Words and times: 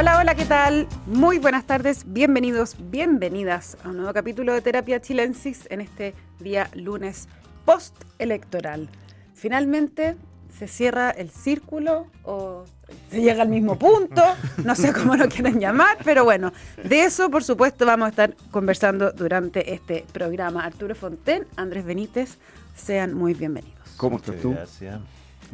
Hola, 0.00 0.16
hola, 0.20 0.36
¿qué 0.36 0.44
tal? 0.44 0.86
Muy 1.06 1.38
buenas 1.38 1.64
tardes, 1.64 2.04
bienvenidos, 2.06 2.76
bienvenidas 2.78 3.76
a 3.82 3.88
un 3.88 3.96
nuevo 3.96 4.12
capítulo 4.12 4.52
de 4.54 4.60
Terapia 4.60 5.00
Chilensis 5.00 5.66
en 5.70 5.80
este 5.80 6.14
día 6.38 6.70
lunes 6.72 7.26
post-electoral. 7.64 8.88
Finalmente 9.34 10.14
se 10.56 10.68
cierra 10.68 11.10
el 11.10 11.30
círculo 11.30 12.06
o 12.22 12.64
se 13.10 13.22
llega 13.22 13.42
al 13.42 13.48
mismo 13.48 13.76
punto, 13.76 14.22
no 14.64 14.76
sé 14.76 14.92
cómo 14.92 15.16
lo 15.16 15.28
quieren 15.28 15.58
llamar, 15.58 15.98
pero 16.04 16.22
bueno, 16.22 16.52
de 16.84 17.02
eso 17.02 17.28
por 17.28 17.42
supuesto 17.42 17.84
vamos 17.84 18.06
a 18.06 18.10
estar 18.10 18.36
conversando 18.52 19.10
durante 19.10 19.74
este 19.74 20.04
programa. 20.12 20.64
Arturo 20.64 20.94
Fonten, 20.94 21.44
Andrés 21.56 21.84
Benítez, 21.84 22.38
sean 22.76 23.14
muy 23.14 23.34
bienvenidos. 23.34 23.80
¿Cómo 23.96 24.18
estás 24.18 24.36
tú? 24.36 24.52
Gracias. 24.52 25.00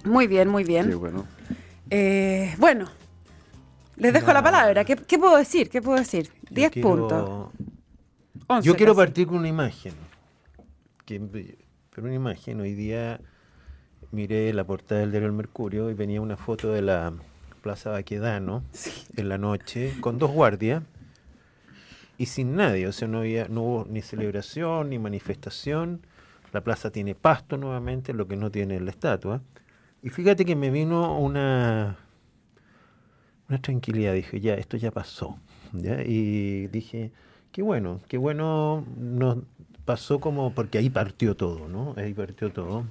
Muy 0.04 0.26
bien, 0.26 0.50
muy 0.50 0.64
bien. 0.64 0.90
Qué 0.90 0.96
bueno. 0.96 1.24
Eh, 1.88 2.54
bueno, 2.58 2.90
les 3.96 4.12
dejo 4.12 4.32
la 4.32 4.42
palabra. 4.42 4.84
¿Qué, 4.84 4.96
qué 4.96 5.18
puedo 5.18 5.36
decir? 5.36 5.68
¿Qué 5.70 5.80
puedo 5.82 5.98
decir? 5.98 6.30
Yo 6.50 6.54
10 6.54 6.70
quiero- 6.70 6.88
puntos. 6.88 7.50
11 8.46 8.66
Yo 8.66 8.76
quiero 8.76 8.94
casi. 8.94 9.06
partir 9.06 9.26
con 9.26 9.38
una 9.38 9.48
imagen. 9.48 9.94
Que, 11.06 11.20
pero 11.90 12.06
una 12.06 12.14
imagen. 12.14 12.60
Hoy 12.60 12.74
día 12.74 13.20
miré 14.10 14.52
la 14.52 14.64
portada 14.64 15.00
del 15.00 15.10
diario 15.10 15.28
El 15.28 15.34
Mercurio 15.34 15.90
y 15.90 15.94
venía 15.94 16.20
una 16.20 16.36
foto 16.36 16.70
de 16.72 16.82
la 16.82 17.12
Plaza 17.62 17.90
Baquedano 17.90 18.62
en 19.16 19.28
la 19.28 19.38
noche 19.38 19.94
con 20.00 20.18
dos 20.18 20.30
guardias 20.30 20.82
y 22.18 22.26
sin 22.26 22.54
nadie. 22.56 22.86
O 22.86 22.92
sea, 22.92 23.08
no, 23.08 23.18
había, 23.20 23.48
no 23.48 23.62
hubo 23.62 23.86
ni 23.88 24.02
celebración 24.02 24.90
ni 24.90 24.98
manifestación. 24.98 26.06
La 26.52 26.60
plaza 26.62 26.90
tiene 26.90 27.14
pasto 27.14 27.56
nuevamente, 27.56 28.12
lo 28.12 28.28
que 28.28 28.36
no 28.36 28.50
tiene 28.50 28.78
la 28.80 28.90
estatua. 28.90 29.40
Y 30.02 30.10
fíjate 30.10 30.44
que 30.44 30.54
me 30.54 30.70
vino 30.70 31.18
una, 31.18 31.96
una 33.54 33.62
tranquilidad. 33.62 34.14
Dije, 34.14 34.40
ya, 34.40 34.54
esto 34.54 34.76
ya 34.76 34.90
pasó. 34.90 35.38
¿ya? 35.72 36.02
Y 36.02 36.66
dije, 36.68 37.12
qué 37.52 37.62
bueno, 37.62 38.00
qué 38.08 38.18
bueno 38.18 38.84
nos 38.98 39.38
pasó 39.84 40.20
como, 40.20 40.54
porque 40.54 40.78
ahí 40.78 40.90
partió 40.90 41.36
todo, 41.36 41.68
¿no? 41.68 41.94
Ahí 41.96 42.14
partió 42.14 42.50
todo. 42.50 42.84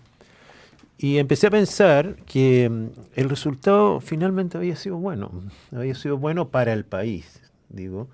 Y 0.98 1.18
empecé 1.18 1.48
a 1.48 1.52
pensar 1.52 2.16
que 2.26 2.70
mm, 2.70 2.88
el 3.16 3.30
resultado 3.30 4.00
finalmente 4.00 4.58
había 4.58 4.76
sido 4.76 4.98
bueno, 4.98 5.32
había 5.72 5.96
sido 5.96 6.18
bueno 6.18 6.50
para 6.50 6.72
el 6.74 6.86
país, 6.86 7.42
digo, 7.70 8.08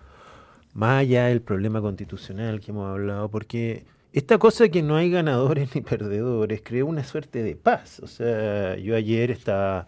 más 0.74 1.02
allá 1.02 1.26
del 1.26 1.42
problema 1.42 1.82
constitucional 1.82 2.62
que 2.62 2.72
hemos 2.72 2.90
hablado, 2.90 3.30
porque 3.30 3.86
esta 4.14 4.38
cosa 4.40 4.64
de 4.64 4.72
que 4.72 4.82
no 4.82 4.96
hay 4.96 5.12
ganadores 5.12 5.76
ni 5.76 5.82
perdedores 5.82 6.62
creó 6.64 6.88
una 6.88 7.04
suerte 7.04 7.44
de 7.44 7.56
paz. 7.56 8.00
O 8.00 8.08
sea, 8.08 8.76
yo 8.78 8.96
ayer 8.96 9.30
estaba 9.30 9.88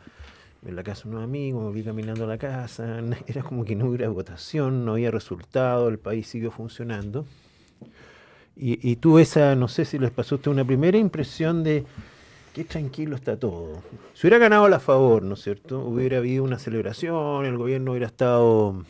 en 0.65 0.75
la 0.75 0.83
casa 0.83 1.03
de 1.03 1.09
unos 1.09 1.23
amigos, 1.23 1.63
me 1.63 1.71
vi 1.71 1.83
caminando 1.83 2.25
a 2.25 2.27
la 2.27 2.37
casa, 2.37 2.99
era 3.27 3.43
como 3.43 3.65
que 3.65 3.75
no 3.75 3.87
hubiera 3.87 4.09
votación, 4.09 4.85
no 4.85 4.93
había 4.93 5.11
resultado, 5.11 5.89
el 5.89 5.99
país 5.99 6.27
siguió 6.27 6.51
funcionando. 6.51 7.25
Y, 8.55 8.89
y 8.89 8.97
tuve 8.97 9.23
esa, 9.23 9.55
no 9.55 9.67
sé 9.67 9.85
si 9.85 9.97
les 9.97 10.11
pasó 10.11 10.35
a 10.35 10.37
usted, 10.37 10.51
una 10.51 10.65
primera 10.65 10.97
impresión 10.97 11.63
de 11.63 11.85
qué 12.53 12.63
tranquilo 12.65 13.15
está 13.15 13.37
todo. 13.37 13.81
Si 14.13 14.27
hubiera 14.27 14.37
ganado 14.37 14.67
la 14.67 14.79
favor, 14.79 15.23
¿no 15.23 15.33
es 15.35 15.41
cierto? 15.41 15.79
Hubiera 15.79 16.17
habido 16.17 16.43
una 16.43 16.59
celebración, 16.59 17.45
el 17.45 17.57
gobierno 17.57 17.91
hubiera 17.91 18.07
estado 18.07 18.83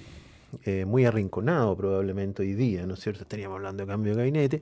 eh, 0.63 0.85
muy 0.85 1.06
arrinconado 1.06 1.78
probablemente 1.78 2.41
hoy 2.41 2.53
día, 2.53 2.85
¿no 2.85 2.95
es 2.95 3.00
cierto? 3.00 3.22
Estaríamos 3.22 3.58
hablando 3.58 3.83
de 3.83 3.88
cambio 3.88 4.13
de 4.13 4.17
gabinete. 4.17 4.61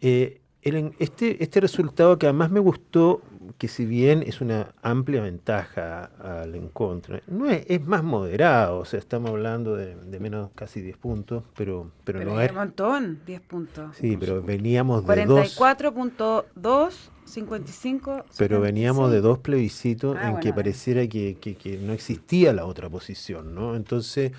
Eh, 0.00 0.40
el 0.64 0.76
en- 0.76 0.94
este, 0.98 1.42
este 1.42 1.60
resultado 1.60 2.18
que 2.18 2.26
además 2.26 2.50
me 2.50 2.58
gustó, 2.60 3.20
que 3.58 3.68
si 3.68 3.84
bien 3.84 4.22
es 4.26 4.40
una 4.40 4.74
amplia 4.82 5.20
ventaja 5.22 6.04
al 6.18 6.54
en 6.54 6.68
contra, 6.68 7.20
no 7.28 7.46
es, 7.48 7.64
es 7.68 7.86
más 7.86 8.02
moderado, 8.02 8.78
o 8.78 8.84
sea, 8.84 8.98
estamos 8.98 9.30
hablando 9.30 9.76
de, 9.76 9.94
de 9.94 10.20
menos 10.20 10.50
casi 10.54 10.80
10 10.80 10.96
puntos, 10.96 11.44
pero, 11.56 11.90
pero, 12.04 12.18
Pero 12.20 12.30
no 12.34 12.40
es 12.40 12.50
un 12.50 12.56
montón, 12.56 13.20
10 13.26 13.40
puntos. 13.42 13.96
Sí, 13.96 14.16
pero 14.18 14.42
veníamos 14.42 15.06
de 15.06 15.26
dos... 15.26 15.58
44.2, 15.58 16.92
55. 17.24 18.24
Pero 18.38 18.60
veníamos 18.60 19.10
de 19.10 19.16
76. 19.18 19.22
dos 19.22 19.38
plebiscitos 19.38 20.16
Ah, 20.18 20.30
en 20.30 20.34
que 20.36 20.48
bueno. 20.48 20.54
pareciera 20.56 21.06
que, 21.06 21.36
que- 21.40 21.56
que 21.56 21.78
no 21.78 21.92
existía 21.92 22.52
la 22.52 22.66
otra 22.66 22.88
posición, 22.88 23.54
¿no? 23.54 23.76
Entonces, 23.76 24.32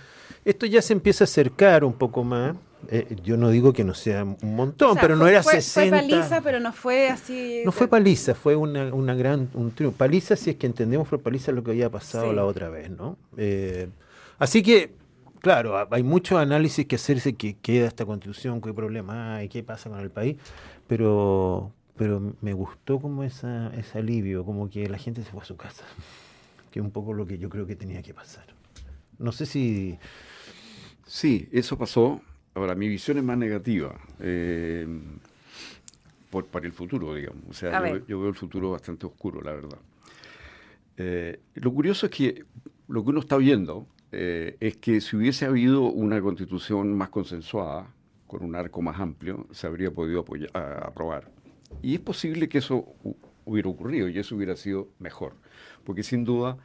esto 0.44 0.66
ya 0.66 0.82
se 0.82 0.94
empieza 0.94 1.24
a 1.24 1.26
acercar 1.26 1.84
un 1.84 1.94
poco 1.94 2.24
más. 2.24 2.56
Eh, 2.92 3.16
yo 3.24 3.36
no 3.36 3.50
digo 3.50 3.74
que 3.74 3.84
no 3.84 3.96
sea 3.96 4.24
un 4.24 4.56
montón, 4.56 4.92
O 4.92 4.94
sea, 4.94 5.02
pero 5.02 5.16
no 5.16 5.28
era 5.28 5.42
fue, 5.42 5.54
60. 5.54 5.90
Fue 5.98 6.08
paliza, 6.08 6.42
pero 6.42 6.60
no 6.60 6.72
fue 6.72 7.10
así. 7.10 7.62
No 7.66 7.72
fue 7.72 7.88
paliza, 7.88 8.36
fue 8.36 8.56
una, 8.56 8.94
una 8.94 9.16
gran 9.16 9.50
un 9.56 9.72
triunfo. 9.72 9.98
Paliza, 9.98 10.36
si 10.36 10.52
es 10.52 10.56
que 10.58 10.68
entendemos 10.68 11.08
por 11.08 11.20
paliza 11.22 11.52
lo 11.52 11.64
que 11.64 11.72
había 11.72 11.90
pasado 11.90 12.30
Sí. 12.30 12.36
la 12.36 12.46
otra 12.46 12.70
vez, 12.70 12.92
¿no? 12.92 13.18
Eh, 13.38 13.90
así 14.38 14.62
que, 14.62 14.92
claro, 15.42 15.78
ha- 15.80 15.88
hay 15.90 16.04
mucho 16.04 16.38
análisis 16.38 16.86
que 16.86 16.96
hacerse 16.98 17.34
que 17.34 17.56
queda 17.60 17.88
esta 17.88 18.06
constitución, 18.06 18.62
qué 18.62 18.72
problema 18.72 19.38
hay, 19.38 19.50
qué 19.50 19.64
pasa 19.64 19.90
con 19.90 20.00
el 20.00 20.12
país, 20.12 20.38
pero, 20.86 21.72
pero 21.98 22.36
me 22.42 22.54
gustó 22.54 23.00
como 23.00 23.24
esa, 23.24 23.74
ese 23.76 24.00
alivio, 24.00 24.46
como 24.46 24.70
que 24.70 24.88
la 24.90 24.98
gente 24.98 25.24
se 25.24 25.32
fue 25.32 25.42
a 25.42 25.46
su 25.46 25.56
casa, 25.58 25.86
que 26.72 26.80
es 26.80 26.86
un 26.86 26.92
poco 26.92 27.14
lo 27.14 27.26
que 27.26 27.38
yo 27.38 27.50
creo 27.50 27.66
que 27.68 27.76
tenía 27.76 28.02
que 28.02 28.14
pasar. 28.14 28.46
No 29.18 29.32
sé 29.32 29.46
si... 29.46 29.98
Sí, 31.06 31.48
eso 31.52 31.78
pasó. 31.78 32.22
Ahora, 32.54 32.76
mi 32.76 32.88
visión 32.88 33.18
es 33.18 33.24
más 33.24 33.38
negativa. 33.38 34.00
eh, 34.20 34.88
por, 36.30 36.48
para 36.48 36.66
el 36.66 36.74
futuro, 36.74 37.14
digamos. 37.16 37.44
O 37.48 37.52
A 37.52 37.54
sea, 37.54 37.98
yo, 38.08 38.20
veo 38.20 38.30
el 38.30 38.36
futuro 38.36 38.72
bastante 38.72 39.06
oscuro, 39.06 39.42
la 39.42 39.54
verdad. 39.54 39.78
Eh, 40.98 41.40
lo 41.56 41.74
curioso 41.74 42.06
es 42.08 42.12
que 42.12 42.46
lo 42.88 43.04
que 43.04 43.10
uno 43.10 43.20
está 43.20 43.38
viendo 43.38 43.88
eh, 44.12 44.58
es 44.60 44.78
que 44.78 45.02
si 45.02 45.16
hubiese 45.16 45.46
habido 45.46 45.84
una 45.84 46.22
constitución 46.22 46.94
más 46.98 47.10
consensuada, 47.10 47.88
con 48.28 48.44
un 48.44 48.56
arco 48.56 48.82
más 48.82 49.00
amplio, 49.00 49.48
se 49.52 49.68
habría 49.68 49.92
podido 49.92 50.26
apoya- 50.26 50.50
a- 50.54 50.88
aprobar. 50.88 51.32
Y 51.82 51.96
es 51.96 52.02
posible 52.02 52.48
que 52.50 52.60
eso 52.60 52.96
hu- 53.04 53.16
hubiera 53.46 53.70
ocurrido 53.70 54.08
y 54.10 54.18
eso 54.18 54.36
hubiera 54.36 54.56
sido 54.56 54.90
mejor. 55.00 55.34
Porque 55.84 56.04
sin 56.04 56.24
duda 56.24 56.58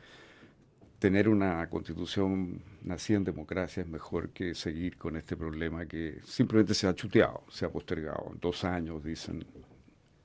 tener 0.99 1.29
una 1.29 1.69
constitución 1.71 2.63
nacida 2.83 3.17
en 3.19 3.25
democracia 3.25 3.83
es 3.83 3.89
mejor 3.89 4.31
que 4.31 4.55
seguir 4.55 4.97
con 4.99 5.17
este 5.17 5.37
problema 5.37 5.87
que 5.87 6.21
simplemente 6.25 6.75
se 6.75 6.87
ha 6.87 6.95
chuteado, 6.95 7.43
se 7.49 7.65
ha 7.65 7.71
postergado. 7.71 8.33
Dos 8.41 8.65
años, 8.65 9.03
dicen, 9.03 9.45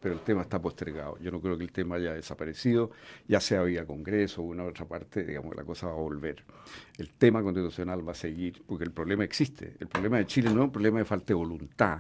pero 0.02 0.16
el 0.16 0.22
tema 0.22 0.42
está 0.42 0.62
postergado. 0.62 1.18
Yo 1.20 1.32
no 1.32 1.40
creo 1.42 1.58
que 1.58 1.64
el 1.64 1.72
tema 1.72 1.96
haya 1.96 2.14
desaparecido, 2.14 2.92
ya 3.28 3.40
sea 3.40 3.64
vía 3.64 3.86
Congreso 3.86 4.42
o 4.42 4.46
una 4.46 4.64
otra 4.66 4.86
parte, 4.86 5.24
digamos, 5.24 5.56
la 5.56 5.64
cosa 5.64 5.88
va 5.88 5.94
a 5.94 5.96
volver. 5.96 6.44
El 6.98 7.10
tema 7.14 7.42
constitucional 7.42 8.08
va 8.08 8.12
a 8.12 8.16
seguir, 8.16 8.62
porque 8.68 8.84
el 8.84 8.92
problema 8.92 9.24
existe. 9.24 9.76
El 9.80 9.88
problema 9.88 10.18
de 10.18 10.26
Chile 10.26 10.50
no 10.50 10.60
es 10.62 10.66
un 10.66 10.72
problema 10.72 11.00
de 11.00 11.06
falta 11.06 11.28
de 11.28 11.34
voluntad 11.36 12.00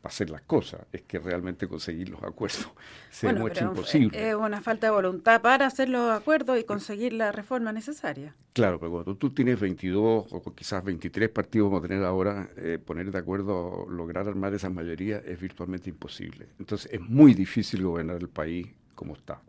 para 0.00 0.12
hacer 0.12 0.30
las 0.30 0.42
cosas, 0.42 0.80
es 0.92 1.02
que 1.02 1.18
realmente 1.18 1.66
conseguir 1.66 2.08
los 2.08 2.22
acuerdos 2.22 2.68
se 3.10 3.26
Bueno, 3.26 3.38
demuestra 3.38 3.68
pero 3.68 3.72
imposible. 3.72 4.28
Es 4.28 4.34
una 4.34 4.60
falta 4.60 4.86
de 4.86 4.92
voluntad 4.92 5.40
para 5.40 5.66
hacer 5.66 5.88
los 5.88 6.10
acuerdos 6.10 6.58
y 6.58 6.64
conseguir 6.64 7.12
la 7.12 7.32
reforma 7.32 7.72
necesaria. 7.72 8.34
Claro, 8.52 8.78
pero 8.78 8.92
cuando 8.92 9.16
tú 9.16 9.30
tienes 9.30 9.58
22 9.58 10.26
o 10.30 10.54
quizás 10.54 10.84
23 10.84 11.28
partidos 11.30 11.68
como 11.68 11.80
tener 11.80 12.04
ahora, 12.04 12.48
eh, 12.56 12.78
poner 12.84 13.10
de 13.10 13.18
acuerdo, 13.18 13.86
lograr 13.88 14.28
armar 14.28 14.54
esa 14.54 14.70
mayoría 14.70 15.18
es 15.18 15.40
virtualmente 15.40 15.90
imposible. 15.90 16.48
Entonces 16.58 16.92
es 16.92 17.00
muy 17.00 17.34
difícil 17.34 17.82
gobernar 17.82 18.16
el 18.16 18.28
país 18.28 18.68
como 18.94 19.14
está. 19.14 19.40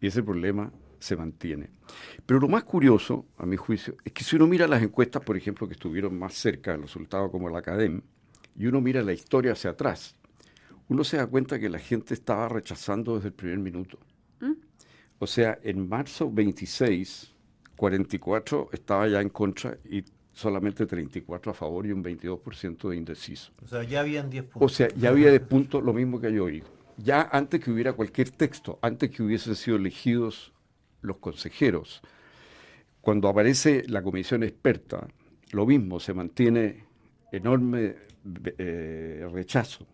Y 0.00 0.06
ese 0.06 0.22
problema 0.22 0.72
se 0.98 1.16
mantiene. 1.16 1.70
Pero 2.26 2.40
lo 2.40 2.48
más 2.48 2.64
curioso, 2.64 3.26
a 3.36 3.46
mi 3.46 3.56
juicio, 3.56 3.96
es 4.04 4.12
que 4.12 4.24
si 4.24 4.36
uno 4.36 4.46
mira 4.46 4.66
las 4.66 4.82
encuestas, 4.82 5.22
por 5.22 5.36
ejemplo, 5.36 5.66
que 5.66 5.74
estuvieron 5.74 6.18
más 6.18 6.34
cerca 6.34 6.72
del 6.72 6.82
resultado 6.82 7.30
como 7.30 7.48
la 7.48 7.58
Academ, 7.58 8.02
y 8.56 8.66
uno 8.66 8.80
mira 8.80 9.02
la 9.02 9.12
historia 9.12 9.52
hacia 9.52 9.70
atrás, 9.70 10.14
uno 10.88 11.04
se 11.04 11.18
da 11.18 11.26
cuenta 11.26 11.58
que 11.58 11.68
la 11.68 11.78
gente 11.78 12.14
estaba 12.14 12.48
rechazando 12.48 13.16
desde 13.16 13.28
el 13.28 13.34
primer 13.34 13.58
minuto. 13.58 13.98
O 15.20 15.26
sea, 15.26 15.58
en 15.62 15.88
marzo 15.88 16.30
26, 16.30 17.32
44 17.76 18.68
estaba 18.72 19.08
ya 19.08 19.20
en 19.20 19.28
contra 19.30 19.76
y 19.90 20.04
solamente 20.32 20.86
34 20.86 21.50
a 21.50 21.54
favor 21.54 21.86
y 21.86 21.92
un 21.92 22.04
22% 22.04 22.88
de 22.88 22.96
indeciso. 22.96 23.50
O 23.64 23.66
sea, 23.66 23.82
ya 23.82 24.00
habían 24.00 24.30
10 24.30 24.44
O 24.44 24.48
puntos. 24.50 24.72
sea, 24.74 24.88
ya 24.96 25.08
había 25.08 25.32
de 25.32 25.40
punto 25.40 25.80
lo 25.80 25.92
mismo 25.92 26.20
que 26.20 26.28
hay 26.28 26.38
hoy. 26.38 26.62
Ya 26.96 27.28
antes 27.32 27.60
que 27.60 27.70
hubiera 27.72 27.92
cualquier 27.92 28.30
texto, 28.30 28.78
antes 28.80 29.10
que 29.10 29.22
hubiesen 29.24 29.56
sido 29.56 29.76
elegidos 29.76 30.52
los 31.02 31.16
consejeros, 31.18 32.00
cuando 33.00 33.28
aparece 33.28 33.84
la 33.88 34.02
comisión 34.02 34.42
experta, 34.44 35.08
lo 35.50 35.66
mismo, 35.66 35.98
se 35.98 36.14
mantiene 36.14 36.84
enorme 37.32 37.96
eh, 38.58 39.28
rechazo. 39.32 39.86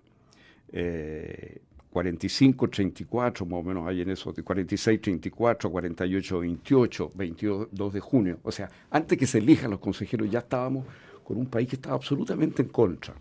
Eh, 0.72 1.60
45, 1.94 2.68
34, 2.68 3.46
más 3.46 3.60
o 3.60 3.62
menos 3.62 3.86
hay 3.86 4.00
en 4.00 4.10
eso, 4.10 4.32
de 4.32 4.42
46, 4.42 5.00
34, 5.00 5.70
48, 5.70 6.40
28, 6.40 7.12
22 7.14 7.92
de 7.92 8.00
junio. 8.00 8.38
O 8.42 8.50
sea, 8.50 8.68
antes 8.90 9.16
que 9.16 9.28
se 9.28 9.38
elijan 9.38 9.70
los 9.70 9.78
consejeros 9.78 10.28
ya 10.28 10.40
estábamos 10.40 10.84
con 11.22 11.36
un 11.36 11.46
país 11.46 11.68
que 11.68 11.76
estaba 11.76 11.94
absolutamente 11.94 12.62
en 12.62 12.68
contra. 12.68 13.14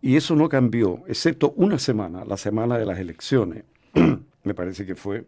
Y 0.00 0.16
eso 0.16 0.34
no 0.34 0.48
cambió, 0.48 1.04
excepto 1.06 1.52
una 1.56 1.78
semana, 1.78 2.24
la 2.24 2.36
semana 2.36 2.76
de 2.76 2.84
las 2.84 2.98
elecciones, 2.98 3.62
me 4.42 4.54
parece 4.54 4.84
que 4.84 4.96
fue, 4.96 5.24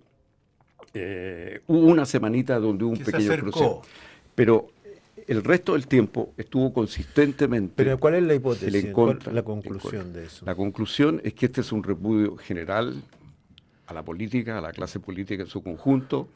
eh, 0.92 1.60
hubo 1.68 1.86
una 1.86 2.04
semanita 2.04 2.58
donde 2.58 2.84
hubo 2.84 2.92
un 2.94 2.98
Que 2.98 3.04
pequeño 3.04 3.36
proceso. 3.36 3.82
Pero 4.34 4.73
el 5.26 5.44
resto 5.44 5.72
del 5.72 5.86
tiempo 5.86 6.32
estuvo 6.36 6.72
consistentemente. 6.72 7.74
Pero 7.76 7.98
¿cuál 7.98 8.14
es 8.14 8.22
la 8.22 8.34
hipótesis? 8.34 8.92
contra, 8.92 9.32
la 9.32 9.42
conclusión 9.42 10.12
de 10.12 10.26
eso? 10.26 10.44
La 10.46 10.54
conclusión 10.54 11.20
es 11.24 11.34
que 11.34 11.46
este 11.46 11.60
es 11.60 11.72
un 11.72 11.82
repudio 11.82 12.36
general 12.36 13.02
a 13.86 13.94
la 13.94 14.02
política, 14.02 14.58
a 14.58 14.60
la 14.60 14.72
clase 14.72 15.00
política 15.00 15.42
en 15.42 15.48
su 15.48 15.62
conjunto. 15.62 16.28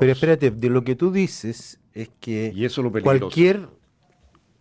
Pero 0.00 0.12
espérate, 0.12 0.50
de 0.50 0.70
lo 0.70 0.84
que 0.84 0.96
tú 0.96 1.12
dices 1.12 1.78
es 1.92 2.10
que 2.20 2.52
y 2.54 2.64
eso 2.64 2.82
lo 2.82 2.90
cualquier 2.90 3.68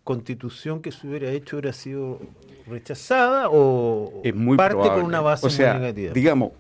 constitución 0.03 0.81
que 0.81 0.91
se 0.91 1.07
hubiera 1.07 1.31
hecho 1.31 1.57
hubiera 1.57 1.73
sido 1.73 2.19
rechazada 2.68 3.47
o 3.50 4.21
es 4.23 4.35
muy 4.35 4.57
parte 4.57 4.75
probable. 4.75 5.01
con 5.01 5.06
una 5.06 5.21
base 5.21 5.47
o 5.47 5.50
sea, 5.50 5.73
muy 5.73 5.81
negativa. 5.81 6.13
Digamos, 6.13 6.51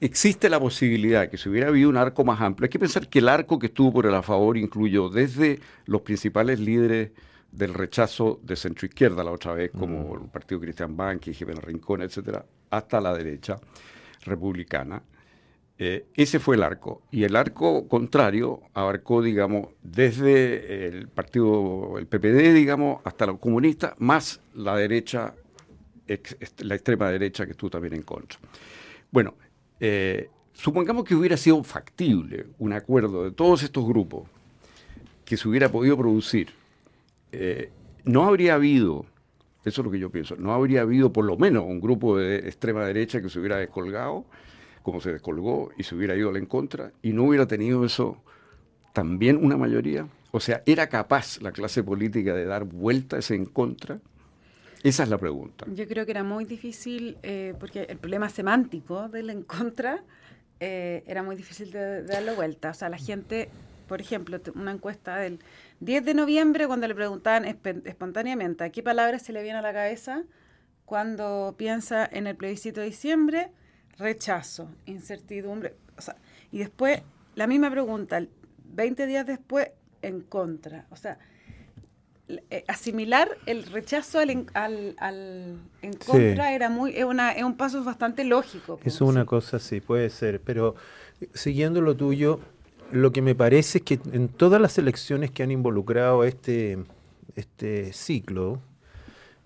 existe 0.00 0.48
la 0.48 0.58
posibilidad 0.58 1.28
que 1.28 1.36
si 1.36 1.48
hubiera 1.48 1.68
habido 1.68 1.88
un 1.88 1.96
arco 1.96 2.24
más 2.24 2.40
amplio, 2.40 2.66
hay 2.66 2.70
que 2.70 2.78
pensar 2.78 3.08
que 3.08 3.18
el 3.18 3.28
arco 3.28 3.58
que 3.58 3.66
estuvo 3.66 3.92
por 3.92 4.06
el 4.06 4.14
a 4.14 4.22
favor 4.22 4.56
incluyó 4.56 5.08
desde 5.08 5.60
los 5.86 6.00
principales 6.02 6.58
líderes 6.58 7.10
del 7.52 7.74
rechazo 7.74 8.40
de 8.42 8.56
centro 8.56 8.86
izquierda 8.86 9.24
la 9.24 9.32
otra 9.32 9.54
vez, 9.54 9.70
como 9.70 10.14
el 10.14 10.28
Partido 10.28 10.60
Cristian 10.60 10.96
Banqui, 10.96 11.34
Jiménez 11.34 11.64
Rincón, 11.64 12.02
etcétera, 12.02 12.44
hasta 12.70 13.00
la 13.00 13.14
derecha 13.14 13.58
republicana. 14.24 15.02
Eh, 15.76 16.06
ese 16.14 16.38
fue 16.38 16.56
el 16.56 16.62
arco. 16.62 17.02
Y 17.10 17.24
el 17.24 17.34
arco 17.34 17.88
contrario 17.88 18.60
abarcó, 18.74 19.22
digamos, 19.22 19.68
desde 19.82 20.86
el 20.86 21.08
partido, 21.08 21.98
el 21.98 22.06
PPD, 22.06 22.54
digamos, 22.54 23.00
hasta 23.04 23.26
los 23.26 23.38
comunistas, 23.38 23.94
más 23.98 24.40
la 24.54 24.76
derecha, 24.76 25.34
la 26.58 26.74
extrema 26.74 27.10
derecha 27.10 27.46
que 27.46 27.52
estuvo 27.52 27.70
también 27.70 27.94
en 27.94 28.02
contra. 28.02 28.38
Bueno, 29.10 29.34
eh, 29.80 30.28
supongamos 30.52 31.04
que 31.04 31.14
hubiera 31.14 31.36
sido 31.36 31.62
factible 31.64 32.46
un 32.58 32.72
acuerdo 32.72 33.24
de 33.24 33.32
todos 33.32 33.62
estos 33.62 33.86
grupos 33.86 34.28
que 35.24 35.36
se 35.36 35.48
hubiera 35.48 35.70
podido 35.70 35.96
producir. 35.96 36.50
Eh, 37.32 37.70
no 38.04 38.24
habría 38.24 38.54
habido, 38.54 39.06
eso 39.64 39.80
es 39.80 39.84
lo 39.84 39.90
que 39.90 39.98
yo 39.98 40.10
pienso, 40.10 40.36
no 40.36 40.52
habría 40.52 40.82
habido 40.82 41.12
por 41.12 41.24
lo 41.24 41.36
menos 41.36 41.64
un 41.64 41.80
grupo 41.80 42.18
de 42.18 42.36
extrema 42.36 42.84
derecha 42.84 43.22
que 43.22 43.28
se 43.28 43.38
hubiera 43.38 43.56
descolgado, 43.56 44.24
como 44.82 45.00
se 45.00 45.12
descolgó, 45.12 45.70
y 45.78 45.82
se 45.82 45.94
hubiera 45.94 46.16
ido 46.16 46.34
en 46.36 46.46
contra, 46.46 46.92
y 47.02 47.12
no 47.12 47.24
hubiera 47.24 47.46
tenido 47.46 47.84
eso 47.84 48.22
también 48.92 49.42
una 49.42 49.56
mayoría. 49.56 50.06
O 50.32 50.40
sea, 50.40 50.62
¿era 50.66 50.88
capaz 50.88 51.40
la 51.40 51.52
clase 51.52 51.82
política 51.82 52.34
de 52.34 52.44
dar 52.44 52.64
vuelta 52.64 53.16
a 53.16 53.18
ese 53.18 53.34
en 53.34 53.46
contra? 53.46 54.00
Esa 54.82 55.02
es 55.02 55.08
la 55.08 55.18
pregunta. 55.18 55.66
Yo 55.72 55.86
creo 55.86 56.06
que 56.06 56.12
era 56.12 56.24
muy 56.24 56.44
difícil, 56.44 57.18
eh, 57.22 57.54
porque 57.60 57.82
el 57.82 57.98
problema 57.98 58.30
semántico 58.30 59.08
del 59.08 59.28
en 59.30 59.42
contra 59.42 60.02
eh, 60.58 61.02
era 61.06 61.22
muy 61.22 61.36
difícil 61.36 61.70
de, 61.70 62.02
darle 62.02 62.34
vuelta. 62.34 62.70
O 62.70 62.74
sea, 62.74 62.88
la 62.88 62.96
gente, 62.96 63.50
por 63.88 64.00
ejemplo, 64.00 64.40
una 64.54 64.72
encuesta 64.72 65.16
del 65.16 65.40
10 65.80 66.04
de 66.04 66.14
noviembre, 66.14 66.66
cuando 66.66 66.88
le 66.88 66.94
preguntaban 66.94 67.44
espontáneamente 67.44 68.64
a 68.64 68.70
qué 68.70 68.82
palabras 68.82 69.22
se 69.22 69.32
le 69.32 69.42
viene 69.42 69.58
a 69.58 69.62
la 69.62 69.72
cabeza 69.72 70.24
cuando 70.86 71.54
piensa 71.56 72.04
en 72.04 72.26
el 72.26 72.36
plebiscito 72.36 72.80
de 72.80 72.86
diciembre, 72.86 73.52
rechazo, 73.96 74.74
incertidumbre. 74.86 75.76
O 75.96 76.00
sea, 76.00 76.16
y 76.50 76.58
después, 76.58 77.02
la 77.36 77.46
misma 77.46 77.70
pregunta, 77.70 78.20
20 78.64 79.06
días 79.06 79.26
después, 79.26 79.70
en 80.02 80.22
contra. 80.22 80.86
O 80.90 80.96
sea, 80.96 81.18
asimilar 82.68 83.28
el 83.46 83.64
rechazo 83.64 84.18
al, 84.18 84.46
al, 84.54 85.56
en 85.82 85.92
contra 85.94 86.54
era 86.54 86.68
muy 86.68 86.96
es, 86.96 87.04
una, 87.04 87.32
es 87.32 87.42
un 87.42 87.56
paso 87.56 87.82
bastante 87.84 88.24
lógico. 88.24 88.78
Es 88.84 89.00
una 89.00 89.24
cosa, 89.24 89.58
sí, 89.58 89.80
puede 89.80 90.10
ser, 90.10 90.40
pero 90.40 90.74
eh, 91.20 91.28
siguiendo 91.34 91.80
lo 91.80 91.96
tuyo, 91.96 92.40
lo 92.92 93.12
que 93.12 93.22
me 93.22 93.34
parece 93.34 93.78
es 93.78 93.84
que 93.84 94.00
en 94.12 94.28
todas 94.28 94.60
las 94.60 94.78
elecciones 94.78 95.30
que 95.30 95.42
han 95.42 95.50
involucrado 95.50 96.24
este, 96.24 96.78
este 97.36 97.92
ciclo, 97.92 98.60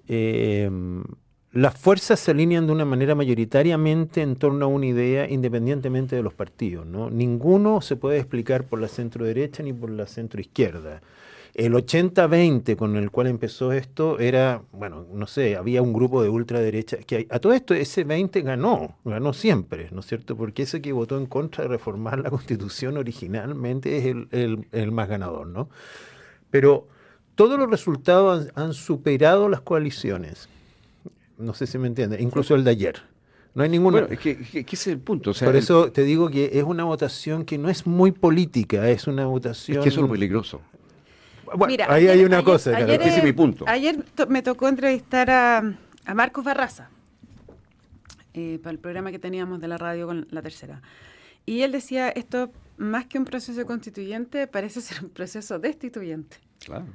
em, 0.09 1.05
las 1.53 1.79
fuerzas 1.79 2.19
se 2.19 2.33
alinean 2.33 2.67
de 2.67 2.73
una 2.73 2.85
manera 2.85 3.15
mayoritariamente 3.15 4.23
en 4.23 4.35
torno 4.35 4.65
a 4.65 4.69
una 4.69 4.87
idea 4.87 5.31
independientemente 5.31 6.17
de 6.17 6.23
los 6.23 6.35
partidos. 6.35 6.85
¿no? 6.85 7.11
Ninguno 7.11 7.81
se 7.81 7.97
puede 7.97 8.19
explicar 8.19 8.65
por 8.65 8.81
la 8.81 8.89
centro 8.89 9.25
derecha 9.25 9.63
ni 9.63 9.73
por 9.73 9.91
la 9.91 10.07
centro 10.07 10.41
izquierda. 10.41 11.01
El 11.55 11.73
80-20 11.75 12.75
con 12.75 12.97
el 12.97 13.13
cual 13.13 13.29
empezó 13.29 13.73
esto 13.73 14.19
era, 14.19 14.63
bueno, 14.73 15.07
no 15.13 15.29
sé, 15.29 15.55
había 15.55 15.83
un 15.83 15.93
grupo 15.93 16.21
de 16.21 16.29
ultraderecha, 16.29 16.97
que 16.99 17.29
a 17.31 17.39
todo 17.39 17.53
esto 17.53 17.75
ese 17.75 18.03
20 18.03 18.43
ganó, 18.43 18.99
ganó 19.05 19.33
siempre, 19.33 19.89
¿no 19.93 20.01
es 20.01 20.07
cierto? 20.07 20.37
Porque 20.37 20.65
ese 20.65 20.83
que 20.83 20.93
votó 20.93 21.17
en 21.17 21.27
contra 21.27 21.63
de 21.63 21.69
reformar 21.69 22.19
la 22.19 22.31
constitución 22.31 22.97
originalmente 22.97 23.99
es 23.99 24.17
el, 24.33 24.93
más 24.93 25.09
ganador, 25.09 25.47
¿no? 25.47 25.69
Pero 26.51 26.89
todos 27.37 27.57
los 27.57 27.71
resultados 27.71 28.49
han, 28.57 28.75
superado 28.75 29.49
las 29.49 29.61
coaliciones. 29.61 30.49
No 31.39 31.55
sé 31.55 31.69
si 31.69 31.79
me 31.79 31.87
entiende, 31.87 32.21
incluso 32.21 32.57
el 32.57 32.65
de 32.65 32.71
ayer. 32.73 33.03
No 33.55 33.63
hay 33.63 33.69
ninguna. 33.69 34.01
Bueno, 34.01 34.13
es 34.13 34.19
que, 34.19 34.33
ese 34.33 34.67
es 34.73 34.87
el 34.89 34.99
punto. 34.99 35.33
Por 35.33 35.55
eso 35.55 35.93
te 35.93 36.03
digo 36.03 36.29
que 36.31 36.51
es 36.55 36.65
una 36.65 36.83
votación 36.83 37.45
que 37.45 37.59
no 37.59 37.69
es 37.69 37.87
muy 37.87 38.11
política, 38.11 38.91
es 38.91 39.07
una 39.07 39.27
votación. 39.27 39.79
Es 39.79 39.85
que 39.85 39.91
eso 39.91 40.05
es 40.05 40.11
peligroso. 40.11 40.61
Bueno, 41.57 41.85
ahí 41.89 42.09
hay 42.09 42.25
una 42.25 42.43
cosa, 42.43 42.77
ayer, 42.77 43.01
ese 43.03 43.19
es 43.19 43.25
mi 43.25 43.33
punto. 43.33 43.65
Ayer 43.69 44.05
me 44.29 44.43
tocó 44.43 44.69
entrevistar 44.69 45.31
a, 45.31 45.63
Marcos 46.15 46.45
Barraza 46.45 46.91
eh, 48.35 48.59
para 48.63 48.73
el 48.73 48.79
programa 48.79 49.11
que 49.11 49.19
teníamos 49.19 49.61
de 49.61 49.69
la 49.69 49.79
radio 49.79 50.07
con 50.07 50.27
la 50.31 50.43
tercera. 50.43 50.83
Y 51.47 51.63
él 51.63 51.73
decía, 51.73 52.09
esto 52.09 52.51
más 52.77 53.07
que 53.07 53.19
un 53.19 53.25
proceso 53.25 53.65
constituyente, 53.67 54.47
parece 54.47 54.81
ser 54.81 55.05
un 55.05 55.11
proceso 55.11 55.59
destituyente. 55.59 56.39
Claro. 56.65 56.87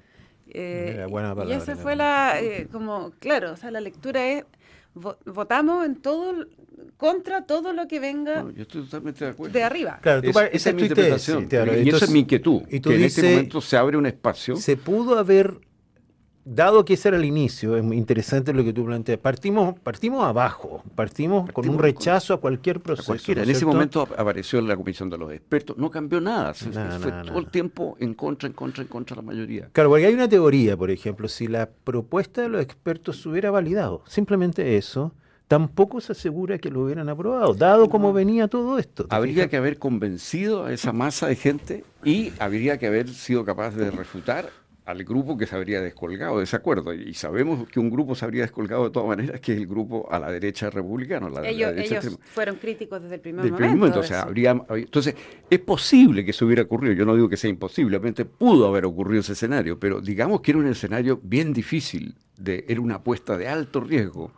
Eh, 0.51 1.05
y 1.47 1.51
esa 1.51 1.75
fue 1.75 1.95
la, 1.95 2.39
eh, 2.41 2.67
como, 2.71 3.11
claro, 3.19 3.53
o 3.53 3.55
sea, 3.55 3.69
la 3.69 3.79
lectura 3.79 4.25
es, 4.25 4.45
votamos 4.93 5.85
en 5.85 5.95
todo, 5.95 6.45
contra 6.97 7.45
todo 7.45 7.73
lo 7.73 7.87
que 7.87 7.99
venga 7.99 8.45
yo 8.55 8.63
estoy 8.63 8.83
totalmente 8.83 9.25
de, 9.25 9.31
acuerdo. 9.31 9.53
de 9.53 9.63
arriba. 9.63 9.99
Claro, 10.01 10.21
esa 10.27 10.69
es 10.69 10.75
mi 10.75 10.81
interpretación. 10.83 11.47
y 11.83 11.89
esa 11.89 12.05
es 12.05 12.11
mi 12.11 12.19
inquietud. 12.19 12.63
Y 12.69 12.79
que 12.79 12.95
en 12.95 13.03
este 13.03 13.29
momento 13.29 13.61
se 13.61 13.77
abre 13.77 13.97
un 13.97 14.05
espacio. 14.05 14.55
Se 14.57 14.77
pudo 14.77 15.17
haber 15.17 15.57
dado 16.49 16.83
que 16.83 16.95
ese 16.95 17.09
era 17.09 17.17
el 17.17 17.25
inicio, 17.25 17.77
es 17.77 17.83
muy 17.83 17.97
interesante 17.97 18.53
lo 18.53 18.63
que 18.63 18.73
tú 18.73 18.85
planteas, 18.85 19.19
partimos, 19.19 19.77
partimos 19.79 20.23
abajo, 20.23 20.83
partimos, 20.95 21.51
con 21.51 21.69
un 21.69 21.77
rechazo 21.77 22.33
a 22.33 22.39
cualquier 22.39 22.79
proceso. 22.79 23.31
en 23.31 23.49
ese 23.49 23.65
momento 23.65 24.07
apareció 24.17 24.59
la 24.61 24.75
comisión 24.75 25.09
de 25.09 25.17
los 25.17 25.31
expertos, 25.31 25.77
no 25.77 25.91
cambió 25.91 26.19
nada, 26.19 26.53
fue 26.53 26.71
todo 27.25 27.39
el 27.39 27.51
tiempo 27.51 27.95
en 27.99 28.15
contra, 28.15 28.47
en 28.47 28.53
contra, 28.53 28.81
en 28.81 28.87
contra 28.87 29.15
de 29.15 29.21
la 29.21 29.27
mayoría. 29.27 29.69
Claro, 29.71 29.89
porque 29.89 30.07
hay 30.07 30.13
una 30.13 30.27
teoría, 30.27 30.75
por 30.75 30.89
ejemplo, 30.89 31.27
si 31.27 31.47
la 31.47 31.69
propuesta 31.69 32.41
de 32.41 32.49
los 32.49 32.61
expertos 32.61 33.21
se 33.21 33.29
hubiera 33.29 33.51
validado, 33.51 34.01
simplemente 34.07 34.77
eso, 34.77 35.13
tampoco 35.47 36.01
se 36.01 36.13
asegura 36.13 36.57
que 36.57 36.71
lo 36.71 36.81
hubieran 36.81 37.09
aprobado, 37.09 37.53
dado 37.53 37.89
como 37.89 38.11
venía 38.11 38.47
todo 38.47 38.79
esto. 38.79 39.05
Habría 39.09 39.49
que 39.49 39.57
haber 39.57 39.77
convencido 39.77 40.65
a 40.65 40.73
esa 40.73 40.93
masa 40.93 41.27
de 41.27 41.35
gente 41.35 41.83
y 42.03 42.31
habría 42.39 42.79
que 42.79 42.87
haber 42.87 43.07
sido 43.09 43.45
capaz 43.45 43.75
de 43.75 43.91
refutar 43.91 44.49
al 44.89 45.03
grupo 45.03 45.37
que 45.37 45.45
se 45.45 45.55
habría 45.55 45.81
descolgado 45.81 46.39
de 46.39 46.45
ese 46.45 46.55
acuerdo. 46.55 46.91
Y 46.93 47.13
sabemos 47.13 47.67
que 47.67 47.79
un 47.79 47.91
grupo 47.91 48.15
se 48.15 48.25
habría 48.25 48.41
descolgado 48.41 48.85
de 48.85 48.89
todas 48.89 49.07
maneras, 49.07 49.39
que 49.39 49.53
es 49.53 49.59
el 49.59 49.67
grupo 49.67 50.11
a 50.11 50.17
la 50.17 50.31
derecha 50.31 50.71
republicana. 50.71 51.29
La, 51.29 51.47
ellos, 51.47 52.17
fueron 52.23 52.55
críticos 52.55 53.03
desde 53.03 53.15
el 53.15 53.21
primer 53.21 53.51
momento. 53.51 53.99
o 53.99 54.03
sea, 54.03 54.23
habría, 54.23 54.59
entonces, 54.69 55.15
es 55.47 55.59
posible 55.59 56.25
que 56.25 56.31
eso 56.31 56.47
hubiera 56.47 56.63
ocurrido. 56.63 56.93
Yo 56.93 57.05
no 57.05 57.13
digo 57.13 57.29
que 57.29 57.37
sea 57.37 57.51
imposible, 57.51 57.97
obviamente 57.97 58.25
pudo 58.25 58.67
haber 58.67 58.85
ocurrido 58.85 59.21
ese 59.21 59.33
escenario, 59.33 59.79
pero 59.79 60.01
digamos 60.01 60.41
que 60.41 60.51
era 60.51 60.59
un 60.59 60.67
escenario 60.67 61.19
bien 61.21 61.53
difícil, 61.53 62.15
de, 62.35 62.65
era 62.67 62.81
una 62.81 62.95
apuesta 62.95 63.37
de 63.37 63.47
alto 63.47 63.81
riesgo. 63.81 64.31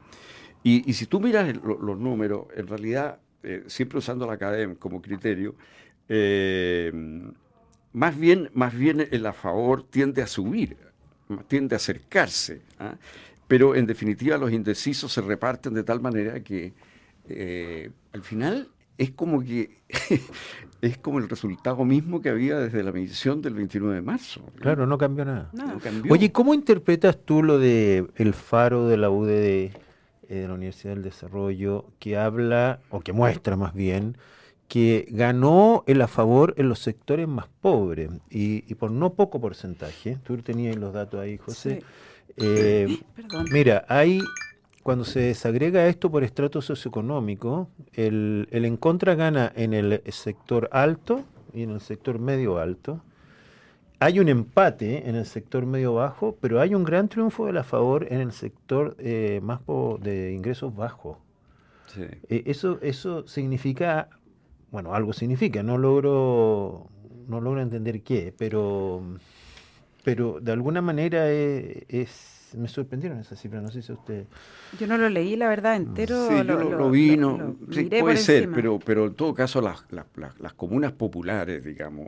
Y, 0.64 0.92
si 0.94 1.06
tú 1.06 1.22
miras 1.22 1.56
los 1.64 1.98
números, 1.98 2.48
en 2.56 2.68
realidad, 2.68 3.20
eh, 3.42 3.64
siempre 3.68 4.00
usando 4.00 4.28
la 4.28 4.34
academia 4.34 4.76
como 4.78 5.02
criterio, 5.02 5.56
eh, 6.10 6.92
más 7.94 8.18
bien, 8.18 8.50
más 8.54 8.74
bien 8.76 9.08
el 9.12 9.26
a 9.26 9.34
favor 9.34 9.84
tiende 9.84 10.22
a 10.22 10.28
subir, 10.28 10.78
tiende 11.48 11.76
a 11.76 11.78
acercarse. 11.78 12.62
¿ah? 12.80 12.96
Pero 13.48 13.76
en 13.76 13.86
definitiva 13.86 14.38
los 14.38 14.52
indecisos 14.52 15.12
se 15.12 15.22
reparten 15.22 15.74
de 15.74 15.84
tal 15.84 16.00
manera 16.02 16.42
que 16.42 16.74
eh, 17.28 17.92
al 18.14 18.22
final 18.22 18.70
es 18.98 19.12
como 19.12 19.42
que 19.42 19.82
es 20.82 20.98
como 20.98 21.20
el 21.20 21.28
resultado 21.28 21.84
mismo 21.84 22.22
que 22.22 22.30
había 22.30 22.60
desde 22.60 22.84
la 22.84 22.92
medición 22.92 23.42
del 23.42 23.56
29 23.56 23.96
de 23.96 24.02
marzo. 24.02 24.42
Claro, 24.60 24.86
no 24.86 24.98
cambió 24.98 25.26
nada. 25.26 25.52
Oye, 26.10 26.32
¿cómo 26.32 26.54
interpretas 26.54 27.20
tú 27.20 27.44
lo 27.44 27.60
de 27.60 28.08
el 28.16 28.34
faro 28.34 28.88
de 28.88 28.98
la 28.98 29.10
UDD 29.10 29.30
eh, 29.30 29.72
de 30.30 30.48
la 30.48 30.54
Universidad 30.54 30.94
del 30.94 31.04
Desarrollo 31.04 31.86
que 32.00 32.18
habla 32.18 32.80
o 32.90 33.02
que 33.02 33.12
muestra 33.12 33.58
más 33.58 33.74
bien 33.74 34.18
que 34.72 35.06
ganó 35.10 35.84
el 35.86 36.02
a 36.02 36.08
favor 36.08 36.54
en 36.56 36.70
los 36.70 36.80
sectores 36.80 37.28
más 37.28 37.48
pobres 37.60 38.10
y, 38.30 38.74
por 38.76 38.90
no 38.90 39.16
poco 39.16 39.42
porcentaje. 39.42 40.18
Tú 40.24 40.38
tenías 40.38 40.78
los 40.78 40.94
datos 40.94 41.20
ahí, 41.20 41.36
José. 41.36 41.84
Eh, 42.38 42.88
mira, 43.52 43.84
hay, 43.90 44.22
cuando 44.82 45.04
se 45.04 45.20
desagrega 45.20 45.88
esto 45.88 46.10
por 46.10 46.24
estrato 46.24 46.62
socioeconómico, 46.62 47.68
el, 47.96 48.48
el 48.50 48.64
en 48.64 48.78
contra 48.78 49.16
gana 49.16 49.52
en 49.58 49.74
el 49.74 50.02
sector 50.08 50.70
alto 50.72 51.26
y 51.54 51.64
en 51.64 51.72
el 51.72 51.82
sector 51.82 52.18
medio 52.18 52.58
alto. 52.58 53.02
hay 54.00 54.22
un 54.22 54.30
empate 54.30 55.10
en 55.10 55.16
el 55.16 55.26
sector 55.26 55.66
medio 55.66 55.96
bajo, 55.96 56.38
pero 56.40 56.62
hay 56.62 56.76
un 56.76 56.86
gran 56.86 57.10
triunfo 57.10 57.46
de 57.46 57.52
la 57.52 57.66
favor 57.66 58.08
en 58.10 58.22
el 58.22 58.32
sector 58.32 58.96
eh, 59.00 59.42
más 59.44 59.60
de 60.00 60.32
ingresos 60.32 60.74
bajos. 60.74 61.18
Eh, 61.98 62.44
eso, 62.46 62.80
eso 62.82 63.28
significa, 63.28 64.10
bueno, 64.72 64.96
algo 64.96 65.14
significa, 65.14 65.62
no 65.64 65.78
logro, 65.78 66.88
no 67.28 67.42
logro 67.42 67.62
entender 67.62 68.02
qué, 68.02 68.34
pero, 68.38 69.04
pero 70.04 70.40
de 70.42 70.52
alguna 70.52 70.82
manera 70.82 71.30
es 71.30 72.41
me 72.58 72.68
sorprendieron 72.68 73.20
esas 73.20 73.40
cifras, 73.40 73.64
no 73.64 73.70
sé 73.72 73.82
si 73.82 73.92
usted... 73.92 74.26
Yo 74.80 74.88
no 74.88 74.98
lo 74.98 75.10
leí, 75.10 75.36
la 75.36 75.48
verdad, 75.48 75.76
entero. 75.76 76.28
Sí, 76.28 76.36
yo 76.36 76.44
lo, 76.44 76.90
vi, 76.90 77.18
no, 77.18 77.56
puede 78.00 78.18
ser, 78.18 78.50
pero, 78.52 78.80
pero 78.80 79.08
en 79.08 79.14
todo 79.14 79.34
caso 79.34 79.62
las, 79.62 79.86
las, 79.90 80.54
comunas 80.54 80.92
populares, 80.92 81.64
digamos, 81.64 82.08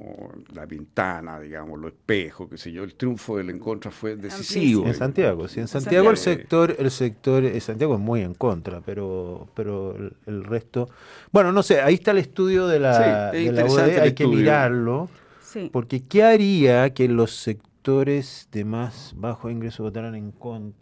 la 0.54 0.68
Pintana, 0.68 1.40
digamos, 1.40 1.80
los 1.80 1.92
espejos, 1.92 2.50
qué 2.50 2.58
sé 2.58 2.72
yo, 2.72 2.84
el 2.84 2.96
triunfo 2.96 3.38
del 3.38 3.50
en 3.50 3.60
contra 3.60 3.92
fue 3.92 4.16
decisivo. 4.16 4.86
En 4.86 4.94
Santiago, 4.94 5.48
sí, 5.48 5.60
en 5.60 5.68
Santiago, 5.68 6.10
el 6.10 6.18
sector, 6.18 6.76
el 6.78 6.92
sector, 6.92 7.46
eh, 7.46 7.60
Santiago 7.60 7.96
es 7.96 8.02
muy 8.02 8.22
en 8.22 8.34
contra, 8.34 8.82
pero, 8.82 9.48
pero 9.54 9.96
el, 10.26 10.44
resto... 10.44 10.90
Bueno, 11.32 11.52
no 11.52 11.64
sé, 11.64 11.82
ahí 11.82 11.96
está 11.96 12.12
el 12.12 12.18
estudio 12.20 12.68
de 12.68 12.80
la, 12.80 13.32
de 13.32 13.52
la 13.52 13.62
e, 13.88 14.02
hay 14.02 14.14
que 14.14 14.28
mirarlo, 14.28 15.10
porque 15.72 16.04
¿qué 16.04 16.24
haría 16.24 16.94
que 16.94 17.08
los 17.08 17.36
sectores 17.36 17.73
sectores 17.84 18.48
de 18.54 18.64
más 18.64 19.14
bajo 19.18 19.50
ingreso 19.50 19.84
votaron 19.84 20.16
en 20.16 20.34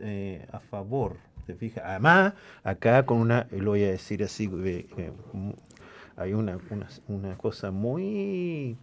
eh, 0.01 0.45
a 0.51 0.59
favor. 0.59 1.17
¿Te 1.47 1.55
fijas? 1.55 1.83
Además, 1.83 2.33
acá 2.63 3.07
con 3.07 3.17
una, 3.17 3.47
lo 3.49 3.71
voy 3.71 3.85
a 3.85 3.89
decir 3.89 4.23
así, 4.23 4.47
eh, 4.63 4.85
eh, 4.95 5.11
hay 6.15 6.33
una, 6.33 6.59
una, 7.07 7.37
cosa 7.37 7.71
muy 7.71 8.77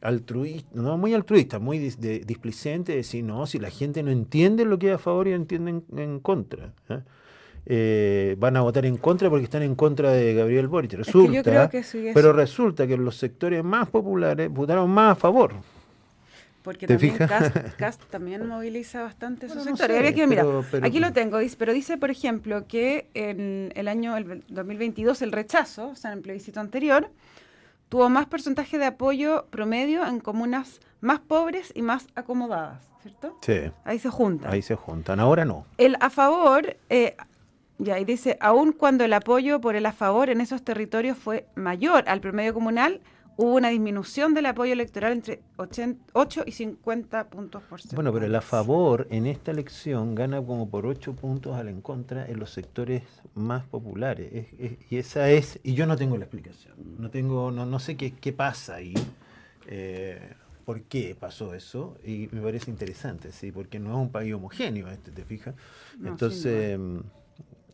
altruista, 0.00 0.68
no 0.74 0.98
muy 0.98 1.14
altruista, 1.14 1.60
muy 1.60 1.78
displicente, 1.78 2.90
de 2.90 2.98
decir, 2.98 3.22
no, 3.22 3.46
si 3.46 3.60
la 3.60 3.70
gente 3.70 4.02
no 4.02 4.10
entiende 4.10 4.64
lo 4.64 4.76
que 4.76 4.88
es 4.88 4.94
a 4.96 4.98
favor 4.98 5.28
y 5.28 5.32
entiende 5.32 5.80
en, 5.96 6.18
contra. 6.18 6.72
van 8.36 8.56
a 8.56 8.62
votar 8.62 8.84
en 8.84 8.96
contra 8.96 9.30
porque 9.30 9.44
están 9.44 9.62
en 9.62 9.76
contra 9.76 10.10
de 10.10 10.34
Gabriel 10.34 10.66
Boric. 10.66 10.94
Resulta, 10.94 11.70
pero 12.14 12.32
resulta 12.32 12.88
que 12.88 12.96
los 12.96 13.14
sectores 13.16 13.62
más 13.62 13.88
populares 13.88 14.50
votaron 14.50 14.90
más 14.90 15.12
a 15.12 15.14
favor. 15.14 15.54
Porque 16.62 16.86
también 16.86 17.16
Cast, 17.78 18.04
también 18.10 18.46
moviliza 18.46 19.02
bastante 19.02 19.46
esos 19.46 19.64
sectores. 19.64 20.26
mira, 20.26 20.44
aquí 20.82 21.00
lo 21.00 21.12
tengo, 21.12 21.38
pero 21.58 21.72
dice, 21.72 21.96
por 21.96 22.10
ejemplo, 22.10 22.66
que 22.66 23.08
en 23.14 23.72
el 23.74 23.88
año 23.88 24.14
2022 24.48 25.22
el 25.22 25.32
rechazo, 25.32 25.88
o 25.88 25.96
sea, 25.96 26.12
en 26.12 26.18
el 26.18 26.22
plebiscito 26.22 26.60
anterior, 26.60 27.10
tuvo 27.88 28.08
más 28.08 28.26
porcentaje 28.26 28.78
de 28.78 28.86
apoyo 28.86 29.46
promedio 29.50 30.06
en 30.06 30.20
comunas 30.20 30.80
más 31.00 31.20
pobres 31.20 31.72
y 31.74 31.82
más 31.82 32.06
acomodadas, 32.14 32.86
¿cierto? 33.02 33.36
Sí. 33.40 33.72
Ahí 33.84 33.98
se 33.98 34.10
juntan. 34.10 34.52
Ahí 34.52 34.62
se 34.62 34.74
juntan, 34.76 35.18
ahora 35.18 35.44
no. 35.44 35.66
El 35.78 35.96
a 36.00 36.10
favor, 36.10 36.76
eh, 36.90 37.16
ya, 37.78 37.98
y 37.98 38.04
dice, 38.04 38.36
aun 38.40 38.72
cuando 38.72 39.04
el 39.04 39.12
apoyo 39.12 39.60
por 39.60 39.76
el 39.76 39.86
a 39.86 39.92
favor 39.92 40.28
en 40.28 40.40
esos 40.40 40.62
territorios 40.62 41.16
fue 41.16 41.46
mayor 41.54 42.04
al 42.06 42.20
promedio 42.20 42.52
comunal, 42.52 43.00
hubo 43.40 43.54
una 43.54 43.70
disminución 43.70 44.34
del 44.34 44.44
apoyo 44.46 44.74
electoral 44.74 45.12
entre 45.12 45.40
8 45.56 46.42
y 46.44 46.52
50 46.52 47.30
puntos 47.30 47.62
por 47.62 47.80
ciento. 47.80 47.96
Bueno, 47.96 48.12
pero 48.12 48.26
el 48.26 48.34
a 48.34 48.42
favor 48.42 49.06
en 49.10 49.26
esta 49.26 49.50
elección 49.50 50.14
gana 50.14 50.44
como 50.44 50.68
por 50.68 50.84
8 50.84 51.14
puntos 51.14 51.56
al 51.56 51.68
en 51.68 51.80
contra 51.80 52.26
en 52.26 52.38
los 52.38 52.50
sectores 52.50 53.02
más 53.34 53.64
populares. 53.64 54.48
y 54.90 54.96
esa 54.98 55.30
es, 55.30 55.58
y 55.62 55.72
yo 55.72 55.86
no 55.86 55.96
tengo 55.96 56.18
la 56.18 56.24
explicación, 56.24 56.74
no 56.98 57.10
tengo, 57.10 57.50
no, 57.50 57.64
no 57.64 57.78
sé 57.78 57.96
qué, 57.96 58.12
qué 58.12 58.34
pasa 58.34 58.74
ahí. 58.74 58.94
Eh, 59.66 60.34
¿Por 60.66 60.82
qué 60.82 61.16
pasó 61.18 61.54
eso? 61.54 61.96
Y 62.04 62.28
me 62.32 62.42
parece 62.42 62.70
interesante, 62.70 63.32
sí, 63.32 63.50
porque 63.50 63.78
no 63.78 63.90
es 63.90 63.96
un 63.96 64.10
país 64.10 64.34
homogéneo, 64.34 64.88
este, 64.88 65.10
¿te 65.12 65.24
fijas? 65.24 65.54
Entonces, 66.04 66.78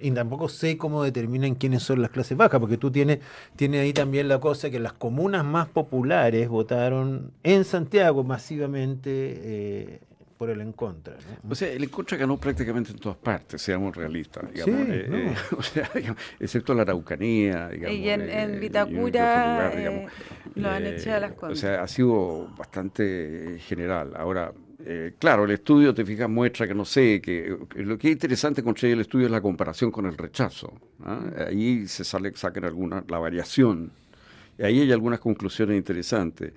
y 0.01 0.11
tampoco 0.11 0.49
sé 0.49 0.77
cómo 0.77 1.03
determinan 1.03 1.55
quiénes 1.55 1.83
son 1.83 2.03
las 2.03 2.11
clases 2.11 2.37
bajas, 2.37 2.61
porque 2.61 2.77
tú 2.77 2.91
tienes, 2.91 3.21
tienes 3.57 3.83
ahí 3.83 3.93
también 3.93 4.29
la 4.29 4.41
cosa 4.41 4.71
que 4.71 4.81
las 4.81 4.93
comunas 4.93 5.45
más 5.45 5.69
populares 5.69 6.49
votaron 6.49 7.33
en 7.43 7.65
Santiago 7.65 8.25
masivamente 8.25 9.11
eh, 9.11 10.01
por 10.37 10.51
el 10.51 10.61
en 10.61 10.73
contra. 10.73 11.15
O 11.49 11.55
sea, 11.55 11.69
el 11.69 11.85
en 11.85 11.91
contra 11.91 12.19
ganó 12.19 12.37
prácticamente 12.39 12.93
en 12.93 12.99
todas 12.99 13.19
partes, 13.19 13.61
seamos 13.63 13.97
realistas. 13.97 14.53
Digamos, 14.53 14.89
eh, 14.89 15.09
eh, 15.11 15.35
o 15.57 15.63
sea, 15.63 15.91
excepto 16.39 16.75
la 16.75 16.83
Araucanía. 16.83 17.69
Digamos, 17.69 17.97
y 17.97 18.09
en, 18.09 18.61
Vitacura 18.61 19.73
lo 20.55 20.71
han 20.71 20.87
echado 20.87 21.17
a 21.17 21.21
las 21.21 21.33
cosas. 21.33 21.53
O 21.53 21.57
sea, 21.57 21.83
ha 21.83 21.89
sido 21.89 22.49
bastante 22.57 23.59
general. 23.61 24.13
Ahora, 24.17 24.53
eh, 24.89 25.15
claro, 25.19 25.47
el 25.47 25.51
estudio, 25.51 25.93
te 25.93 26.05
fijas, 26.05 26.31
muestra 26.31 26.69
que 26.69 26.75
no 26.75 26.85
sé, 26.85 27.21
que, 27.21 27.59
lo 27.75 27.99
que 27.99 28.07
es 28.07 28.13
interesante 28.13 28.63
con 28.63 28.77
el 28.81 29.01
estudio 29.01 29.27
es 29.27 29.33
la 29.33 29.41
comparación 29.41 29.91
con 29.91 30.07
el 30.07 30.17
rechazo. 30.17 30.73
¿ah? 31.05 31.23
Ahí 31.49 31.89
se 31.89 32.05
sale, 32.05 32.31
sacan 32.37 32.67
alguna, 32.67 33.03
la 33.09 33.19
variación. 33.19 33.91
Y 34.57 34.63
ahí 34.63 34.81
hay 34.83 34.93
algunas 34.93 35.19
conclusiones 35.19 35.77
interesantes. 35.77 36.53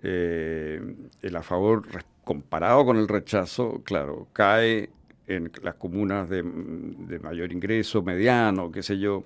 Eh, 0.00 0.80
el 1.20 1.36
a 1.36 1.42
favor, 1.42 1.82
comparado 2.22 2.84
con 2.84 2.96
el 2.96 3.08
rechazo, 3.08 3.82
claro, 3.82 4.28
cae 4.32 4.90
en 5.26 5.50
las 5.64 5.74
comunas 5.74 6.28
de, 6.30 6.44
mayor 6.44 7.50
ingreso, 7.50 8.02
mediano, 8.02 8.70
qué 8.70 8.84
sé 8.84 9.00
yo. 9.00 9.24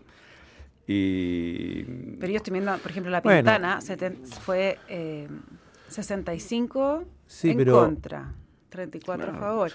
Y, 0.87 1.83
Pero 2.19 2.33
yo 2.33 2.39
estoy 2.39 2.55
viendo, 2.55 2.79
por 2.79 2.91
ejemplo, 2.91 3.11
la 3.11 3.21
Pintana 3.21 3.81
fue 4.41 4.79
eh, 4.89 5.29
65 6.03 7.05
en 7.43 7.65
contra, 7.65 8.33
34 8.69 9.33
a 9.33 9.35
favor. 9.35 9.73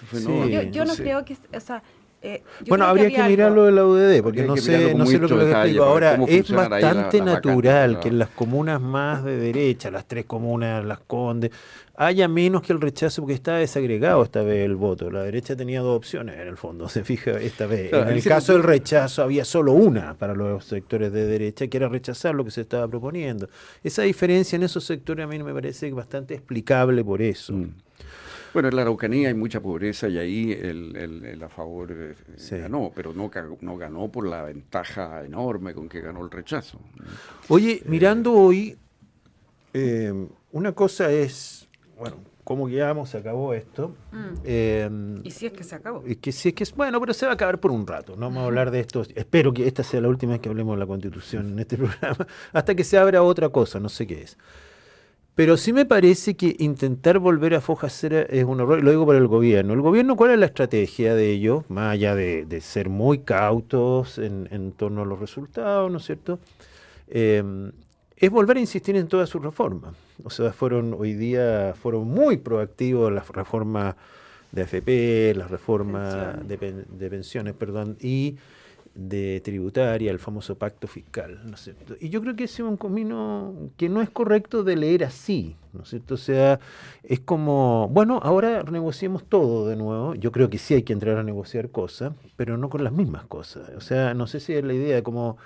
yo, 0.70 0.84
no 0.86 0.94
creo 0.94 1.22
que, 1.22 1.36
o 1.54 1.60
sea, 1.60 1.82
eh, 2.26 2.42
bueno, 2.68 2.86
habría 2.86 3.10
que, 3.10 3.22
mirarlo 3.22 3.66
de 3.66 3.72
la 3.72 3.84
UDD, 3.84 4.22
porque 4.22 4.44
no 4.44 4.56
sé, 4.56 4.94
no 4.94 5.04
sé 5.04 5.18
lo 5.18 5.28
que 5.28 5.34
me 5.34 5.50
explico. 5.50 5.84
Ahora, 5.84 6.18
es 6.26 6.50
bastante 6.50 7.20
natural 7.20 8.00
que 8.00 8.08
en 8.08 8.18
las 8.18 8.30
comunas 8.30 8.80
más 8.80 9.22
de 9.22 9.36
derecha, 9.36 9.90
las 9.90 10.06
tres 10.08 10.24
comunas, 10.24 10.82
las 10.86 11.00
Condes, 11.00 11.50
haya 11.96 12.26
menos 12.26 12.62
que 12.62 12.72
el 12.72 12.80
rechazo, 12.80 13.20
porque 13.20 13.34
está 13.34 13.56
desagregado 13.56 14.22
esta 14.22 14.42
vez 14.42 14.64
el 14.64 14.74
voto. 14.74 15.10
La 15.10 15.22
derecha 15.22 15.54
tenía 15.54 15.80
dos 15.80 15.98
opciones 15.98 16.40
en 16.40 16.48
el 16.48 16.56
fondo, 16.56 16.88
se 16.88 17.04
fija 17.04 17.32
esta 17.32 17.66
vez. 17.66 17.92
en 17.92 18.08
el 18.08 18.24
caso 18.24 18.54
del 18.54 18.62
rechazo 18.62 19.22
había 19.22 19.44
solo 19.44 19.72
una 19.72 20.14
para 20.14 20.34
los 20.34 20.64
sectores 20.64 21.12
de 21.12 21.26
derecha, 21.26 21.66
que 21.66 21.76
era 21.76 21.90
rechazar 21.90 22.34
lo 22.34 22.42
que 22.42 22.50
se 22.52 22.62
estaba 22.62 22.88
proponiendo. 22.88 23.50
Esa 23.82 24.00
diferencia 24.00 24.56
en 24.56 24.62
esos 24.62 24.84
sectores 24.84 25.24
a 25.24 25.28
mí 25.28 25.42
me 25.42 25.52
parece 25.52 25.90
bastante 25.90 26.32
explicable 26.32 27.04
por 27.04 27.20
eso. 27.20 27.52
Mm. 27.52 27.83
Bueno, 28.54 28.68
en 28.68 28.76
la 28.76 28.82
Araucanía 28.82 29.28
hay 29.28 29.34
mucha 29.34 29.60
pobreza 29.60 30.08
y 30.08 30.16
ahí 30.16 30.52
el, 30.52 31.42
a 31.42 31.48
favor 31.48 31.90
eh, 31.90 32.14
ganó, 32.52 32.92
pero 32.94 33.12
no, 33.12 33.28
no 33.60 33.76
ganó 33.76 34.08
por 34.08 34.28
la 34.28 34.44
ventaja 34.44 35.24
enorme 35.24 35.74
con 35.74 35.88
que 35.88 36.00
ganó 36.00 36.24
el 36.24 36.30
rechazo. 36.30 36.78
Oye, 37.48 37.82
mirando 37.86 38.32
hoy, 38.32 38.78
eh, 39.72 40.28
una 40.52 40.70
cosa 40.70 41.10
es, 41.10 41.68
bueno, 41.98 42.18
cómo 42.44 42.68
quedamos, 42.68 43.10
se 43.10 43.18
acabó 43.18 43.54
esto. 43.54 43.96
Mm. 44.12 44.34
Eh, 44.44 44.90
y 45.24 45.30
si 45.32 45.46
es 45.46 45.52
que 45.52 45.64
se 45.64 45.74
acabó. 45.74 46.04
Y 46.06 46.14
que 46.14 46.30
si 46.30 46.50
es 46.50 46.54
que 46.54 46.62
es, 46.62 46.72
bueno, 46.72 47.00
pero 47.00 47.12
se 47.12 47.26
va 47.26 47.32
a 47.32 47.34
acabar 47.34 47.58
por 47.58 47.72
un 47.72 47.84
rato. 47.84 48.14
No 48.14 48.26
vamos 48.26 48.44
a 48.44 48.46
hablar 48.46 48.70
de 48.70 48.78
esto. 48.78 49.02
Espero 49.16 49.52
que 49.52 49.66
esta 49.66 49.82
sea 49.82 50.00
la 50.00 50.08
última 50.08 50.32
vez 50.34 50.40
que 50.40 50.48
hablemos 50.48 50.76
de 50.76 50.80
la 50.80 50.86
Constitución 50.86 51.50
en 51.50 51.58
este 51.58 51.76
programa, 51.78 52.24
hasta 52.52 52.74
que 52.76 52.84
se 52.84 52.98
abra 52.98 53.20
otra 53.24 53.48
cosa, 53.48 53.80
no 53.80 53.88
sé 53.88 54.06
qué 54.06 54.22
es. 54.22 54.38
Pero 55.34 55.56
sí 55.56 55.72
me 55.72 55.84
parece 55.84 56.36
que 56.36 56.54
intentar 56.60 57.18
volver 57.18 57.54
a 57.54 57.60
foja 57.60 57.88
cera 57.88 58.22
es 58.22 58.44
un 58.44 58.60
error, 58.60 58.82
lo 58.82 58.90
digo 58.90 59.04
para 59.04 59.18
el 59.18 59.26
gobierno. 59.26 59.72
¿El 59.72 59.80
gobierno 59.80 60.14
cuál 60.14 60.30
es 60.30 60.38
la 60.38 60.46
estrategia 60.46 61.16
de 61.16 61.30
ellos? 61.30 61.64
Más 61.68 61.94
allá 61.94 62.14
de, 62.14 62.60
ser 62.60 62.88
muy 62.88 63.18
cautos 63.18 64.18
en, 64.18 64.72
torno 64.76 65.02
a 65.02 65.04
los 65.04 65.18
resultados, 65.18 65.90
¿no 65.90 65.98
es 65.98 66.04
cierto? 66.04 66.38
Em, 67.08 67.72
es 68.16 68.30
volver 68.30 68.58
a 68.58 68.60
insistir 68.60 68.94
en 68.94 69.08
todas 69.08 69.28
sus 69.28 69.42
reformas. 69.42 69.94
O 70.22 70.30
sea, 70.30 70.52
fueron 70.52 70.94
hoy 70.96 71.14
día 71.14 71.74
fueron 71.74 72.06
muy 72.06 72.36
proactivos 72.36 73.12
las 73.12 73.28
reformas 73.28 73.96
de 74.52 74.62
AFP, 74.62 75.34
las 75.36 75.50
reformas 75.50 76.46
de, 76.46 76.56
de, 76.56 77.10
pensiones, 77.10 77.54
perdón, 77.54 77.96
y 78.00 78.36
de 78.94 79.40
tributaria, 79.42 80.10
el 80.10 80.20
famoso 80.20 80.56
pacto 80.56 80.86
fiscal, 80.86 81.40
¿no 81.44 81.54
es 81.54 81.60
cierto? 81.62 81.94
Y 82.00 82.10
yo 82.10 82.20
creo 82.20 82.36
que 82.36 82.44
ese 82.44 82.62
es 82.62 82.68
un 82.68 82.76
camino 82.76 83.52
que 83.76 83.88
no 83.88 84.00
es 84.00 84.08
correcto 84.08 84.62
de 84.62 84.76
leer 84.76 85.04
así, 85.04 85.56
¿no 85.72 85.82
es 85.82 85.88
cierto? 85.88 86.14
O 86.14 86.18
sea, 86.18 86.60
es 87.02 87.20
como, 87.20 87.88
bueno, 87.88 88.20
ahora 88.22 88.62
negociemos 88.62 89.24
todo 89.24 89.68
de 89.68 89.76
nuevo. 89.76 90.14
Yo 90.14 90.30
creo 90.30 90.48
que 90.48 90.58
sí 90.58 90.74
hay 90.74 90.84
que 90.84 90.92
entrar 90.92 91.18
a 91.18 91.24
negociar 91.24 91.70
cosas, 91.70 92.12
pero 92.36 92.56
no 92.56 92.70
con 92.70 92.84
las 92.84 92.92
mismas 92.92 93.26
cosas. 93.26 93.70
O 93.76 93.80
sea, 93.80 94.14
no 94.14 94.28
sé 94.28 94.38
si 94.38 94.54
es 94.54 94.64
la 94.64 94.74
idea 94.74 95.02
como 95.02 95.36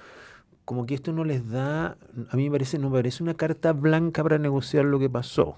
como 0.67 0.85
que 0.85 0.95
esto 0.95 1.15
no 1.15 1.25
les 1.25 1.51
da, 1.51 1.97
a 2.29 2.37
mí 2.37 2.45
me 2.45 2.51
parece, 2.51 2.79
no 2.79 2.91
me 2.91 2.99
parece 2.99 3.23
una 3.23 3.33
carta 3.33 3.73
blanca 3.73 4.23
para 4.23 4.37
negociar 4.37 4.85
lo 4.85 4.99
que 4.99 5.09
pasó. 5.09 5.57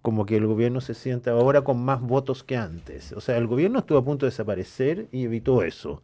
Como 0.00 0.24
que 0.24 0.38
el 0.38 0.46
gobierno 0.46 0.80
se 0.80 0.94
sienta 0.94 1.32
ahora 1.32 1.60
con 1.60 1.84
más 1.84 2.00
votos 2.00 2.42
que 2.42 2.56
antes. 2.56 3.12
O 3.12 3.20
sea, 3.20 3.36
el 3.36 3.46
gobierno 3.46 3.80
estuvo 3.80 3.98
a 3.98 4.04
punto 4.06 4.24
de 4.24 4.30
desaparecer 4.30 5.08
y 5.12 5.24
evitó 5.24 5.62
eso 5.62 6.00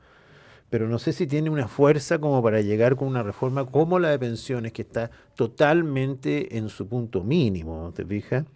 pero 0.72 0.88
no 0.88 0.98
sé 0.98 1.12
si 1.12 1.26
tiene 1.26 1.50
una 1.50 1.68
fuerza 1.68 2.18
como 2.18 2.42
para 2.42 2.62
llegar 2.62 2.96
con 2.96 3.06
una 3.06 3.22
reforma 3.22 3.66
como 3.66 3.98
la 3.98 4.08
de 4.08 4.18
pensiones, 4.18 4.72
que 4.72 4.80
está 4.80 5.10
totalmente 5.34 6.56
en 6.56 6.70
su 6.70 6.88
punto 6.88 7.22
mínimo, 7.22 7.92
¿te 7.94 8.06
fijas? 8.06 8.46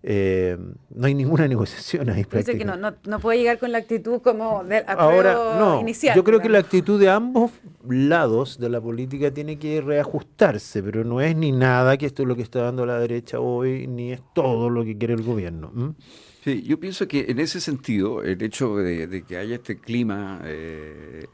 Eh, 0.00 0.56
no 0.94 1.06
hay 1.08 1.14
ninguna 1.14 1.48
negociación 1.48 2.10
ahí. 2.10 2.24
Dice 2.30 2.56
que 2.56 2.64
no, 2.64 2.76
no, 2.76 3.18
puede 3.18 3.38
llegar 3.38 3.58
con 3.58 3.72
la 3.72 3.78
actitud 3.78 4.22
como 4.22 4.62
del 4.62 4.84
Ahora, 4.86 5.34
no, 5.58 5.80
inicial. 5.80 6.14
Yo 6.14 6.22
creo 6.22 6.38
que 6.38 6.48
la 6.48 6.60
actitud 6.60 7.00
de 7.00 7.10
ambos 7.10 7.50
lados 7.88 8.60
de 8.60 8.68
la 8.68 8.80
política 8.80 9.32
tiene 9.32 9.58
que 9.58 9.80
reajustarse, 9.80 10.80
pero 10.80 11.02
no 11.02 11.20
es 11.20 11.34
ni 11.34 11.50
nada 11.50 11.96
que 11.96 12.06
esto 12.06 12.22
es 12.22 12.28
lo 12.28 12.36
que 12.36 12.42
está 12.42 12.62
dando 12.62 12.86
la 12.86 13.00
derecha 13.00 13.40
hoy, 13.40 13.88
ni 13.88 14.12
es 14.12 14.22
todo 14.32 14.70
lo 14.70 14.84
que 14.84 14.96
quiere 14.96 15.14
el 15.14 15.24
gobierno. 15.24 15.96
Sí, 16.44 16.62
yo 16.62 16.78
pienso 16.78 17.08
que 17.08 17.24
en 17.28 17.40
ese 17.40 17.60
sentido, 17.60 18.22
el 18.22 18.40
hecho 18.42 18.76
de, 18.76 19.24
que 19.26 19.38
haya 19.38 19.56
este 19.56 19.78
clima 19.80 20.40
eh, 20.44 21.24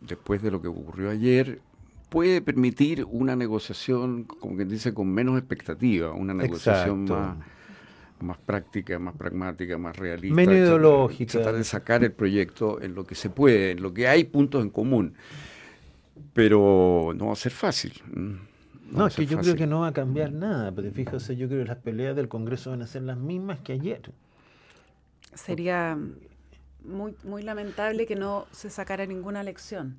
después 0.00 0.42
de 0.42 0.50
lo 0.50 0.60
que 0.60 0.68
ocurrió 0.68 1.10
ayer, 1.10 1.60
puede 2.08 2.42
permitir 2.42 3.04
una 3.08 3.36
negociación, 3.36 4.24
como 4.24 4.56
quien 4.56 4.68
dice, 4.68 4.92
con 4.92 5.08
menos 5.08 5.38
expectativa, 5.38 6.12
una 6.12 6.34
negociación 6.34 7.04
más, 7.04 7.36
más 8.20 8.38
práctica, 8.38 8.98
más 8.98 9.14
pragmática, 9.14 9.78
más 9.78 9.96
realista. 9.96 10.34
Menos 10.34 10.56
ideológica. 10.56 11.32
Tratar 11.32 11.54
de 11.54 11.64
sacar 11.64 12.04
el 12.04 12.12
proyecto 12.12 12.82
en 12.82 12.94
lo 12.94 13.06
que 13.06 13.14
se 13.14 13.30
puede, 13.30 13.72
en 13.72 13.82
lo 13.82 13.94
que 13.94 14.08
hay 14.08 14.24
puntos 14.24 14.62
en 14.62 14.70
común. 14.70 15.14
Pero 16.32 17.12
no 17.16 17.26
va 17.26 17.32
a 17.32 17.36
ser 17.36 17.52
fácil. 17.52 17.92
No, 18.90 19.06
es 19.06 19.14
que 19.14 19.26
yo 19.26 19.38
creo 19.38 19.54
que 19.54 19.66
no 19.66 19.80
va 19.80 19.88
a 19.88 19.92
cambiar 19.92 20.32
nada, 20.32 20.72
pero 20.72 20.90
fíjate, 20.90 21.36
yo 21.36 21.48
creo 21.48 21.62
que 21.62 21.68
las 21.68 21.78
peleas 21.78 22.16
del 22.16 22.28
Congreso 22.28 22.70
van 22.70 22.82
a 22.82 22.86
ser 22.86 23.02
las 23.02 23.16
mismas 23.16 23.60
que 23.60 23.72
ayer. 23.72 24.02
Sería 25.32 25.96
muy, 26.84 27.14
muy 27.24 27.42
lamentable 27.42 28.06
que 28.06 28.16
no 28.16 28.46
se 28.52 28.70
sacara 28.70 29.06
ninguna 29.06 29.42
lección 29.42 29.98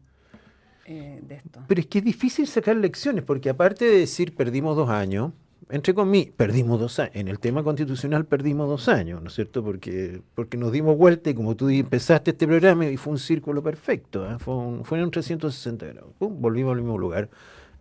eh, 0.86 1.20
de 1.22 1.36
esto. 1.36 1.64
Pero 1.68 1.82
es 1.82 1.88
que 1.88 2.00
es 2.00 2.06
difícil 2.06 2.48
sacar 2.48 2.76
lecciones, 2.76 3.24
porque 3.24 3.50
aparte 3.50 3.86
de 3.86 4.00
decir 4.00 4.36
perdimos 4.36 4.76
dos 4.76 4.90
años, 4.90 5.32
entre 5.70 5.94
comillas, 5.94 6.34
perdimos 6.36 6.80
dos 6.80 7.00
años. 7.00 7.16
En 7.16 7.28
el 7.28 7.40
tema 7.40 7.64
constitucional 7.64 8.26
perdimos 8.26 8.68
dos 8.68 8.90
años, 8.90 9.22
¿no 9.22 9.30
es 9.30 9.36
cierto? 9.36 9.64
Porque, 9.64 10.22
porque 10.36 10.58
nos 10.58 10.72
dimos 10.72 10.98
vuelta 10.98 11.30
y 11.30 11.34
como 11.34 11.56
tú 11.56 11.70
empezaste 11.70 12.32
este 12.32 12.46
programa 12.46 12.86
y 12.88 12.98
fue 12.98 13.14
un 13.14 13.20
círculo 13.20 13.64
perfecto, 13.64 14.30
¿eh? 14.30 14.38
fue, 14.38 14.84
fue 14.84 15.02
un 15.02 15.12
360 15.12 15.86
grados. 15.86 16.12
volvimos 16.20 16.74
al 16.74 16.82
mismo 16.82 16.98
lugar. 16.98 17.30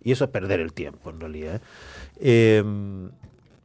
Y 0.03 0.13
eso 0.13 0.25
es 0.25 0.31
perder 0.31 0.61
el 0.61 0.73
tiempo, 0.73 1.11
en 1.11 1.21
realidad. 1.21 1.61
Eh, 2.21 2.63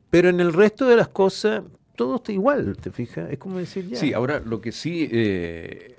pero 0.09 0.29
en 0.29 0.39
el 0.39 0.53
resto 0.53 0.87
de 0.87 0.95
las 0.95 1.07
cosas, 1.07 1.63
todo 1.95 2.17
está 2.17 2.31
igual, 2.31 2.77
¿te 2.77 2.91
fijas? 2.91 3.31
Es 3.31 3.37
como 3.37 3.57
decir 3.57 3.87
ya. 3.87 3.97
Sí, 3.97 4.13
ahora 4.13 4.39
lo 4.39 4.61
que 4.61 4.71
sí, 4.71 5.07
eh, 5.11 5.95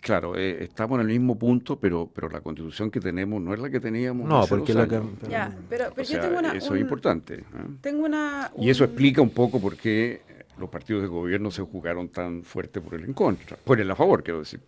claro, 0.00 0.36
eh, 0.36 0.64
estamos 0.64 0.96
en 0.96 1.02
el 1.02 1.12
mismo 1.12 1.38
punto, 1.38 1.78
pero 1.78 2.10
pero 2.12 2.28
la 2.28 2.40
constitución 2.40 2.90
que 2.90 3.00
tenemos 3.00 3.40
no 3.40 3.54
es 3.54 3.60
la 3.60 3.70
que 3.70 3.80
teníamos. 3.80 4.28
No, 4.28 4.46
porque 4.46 4.74
la 4.74 4.86
Ya, 5.28 5.56
pero, 5.68 5.94
yo 6.02 6.20
tengo 6.20 6.38
una, 6.38 6.52
eso 6.52 6.74
es 6.74 6.80
importante. 6.80 7.34
¿eh? 7.34 7.44
Tengo 7.80 8.04
una. 8.04 8.50
Y 8.58 8.70
eso 8.70 8.84
explica 8.84 9.22
un 9.22 9.30
poco 9.30 9.60
por 9.60 9.76
qué 9.76 10.22
los 10.58 10.68
partidos 10.68 11.02
de 11.02 11.08
gobierno 11.08 11.50
se 11.50 11.62
jugaron 11.62 12.08
tan 12.08 12.42
fuerte 12.42 12.80
por 12.80 12.94
el 12.94 13.04
en 13.04 13.12
contra, 13.12 13.56
por 13.56 13.80
el 13.80 13.90
a 13.90 13.96
favor, 13.96 14.22
quiero 14.22 14.40
decir. 14.40 14.60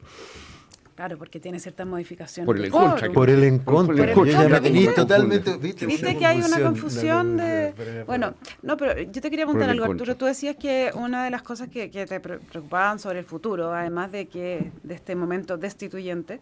Claro, 0.95 1.19
porque 1.19 1.41
tiene 1.41 1.59
ciertas 1.59 1.87
modificaciones. 1.87 2.47
Por 2.47 2.57
el 2.57 2.67
en 2.67 2.71
contra. 2.71 3.13
Por 3.13 3.29
el 3.29 3.43
en 3.43 3.59
contra. 3.59 4.95
totalmente. 4.95 5.57
¿Viste, 5.57 6.17
que 6.17 6.27
hay 6.27 6.41
una 6.41 6.61
confusión 6.61 7.37
de. 7.37 8.05
Bueno, 8.07 8.35
no, 8.63 8.77
pero 8.77 9.01
yo 9.01 9.21
te 9.21 9.31
quería 9.31 9.45
preguntar 9.45 9.71
algo, 9.71 9.85
Arturo. 9.87 10.17
Tú 10.17 10.27
decías 10.27 10.57
que 10.57 10.93
una 10.95 11.25
de 11.25 11.31
las 11.31 11.43
cosas 11.43 11.69
que, 11.69 11.89
te 11.89 12.21
preocupaban 12.21 12.99
sobre 12.99 13.21
el 13.21 13.25
futuro, 13.25 13.73
además 13.73 14.13
de 14.13 14.27
que 14.27 14.71
de 14.83 14.95
este 14.95 15.17
momento 15.17 15.57
destituyente, 15.57 16.41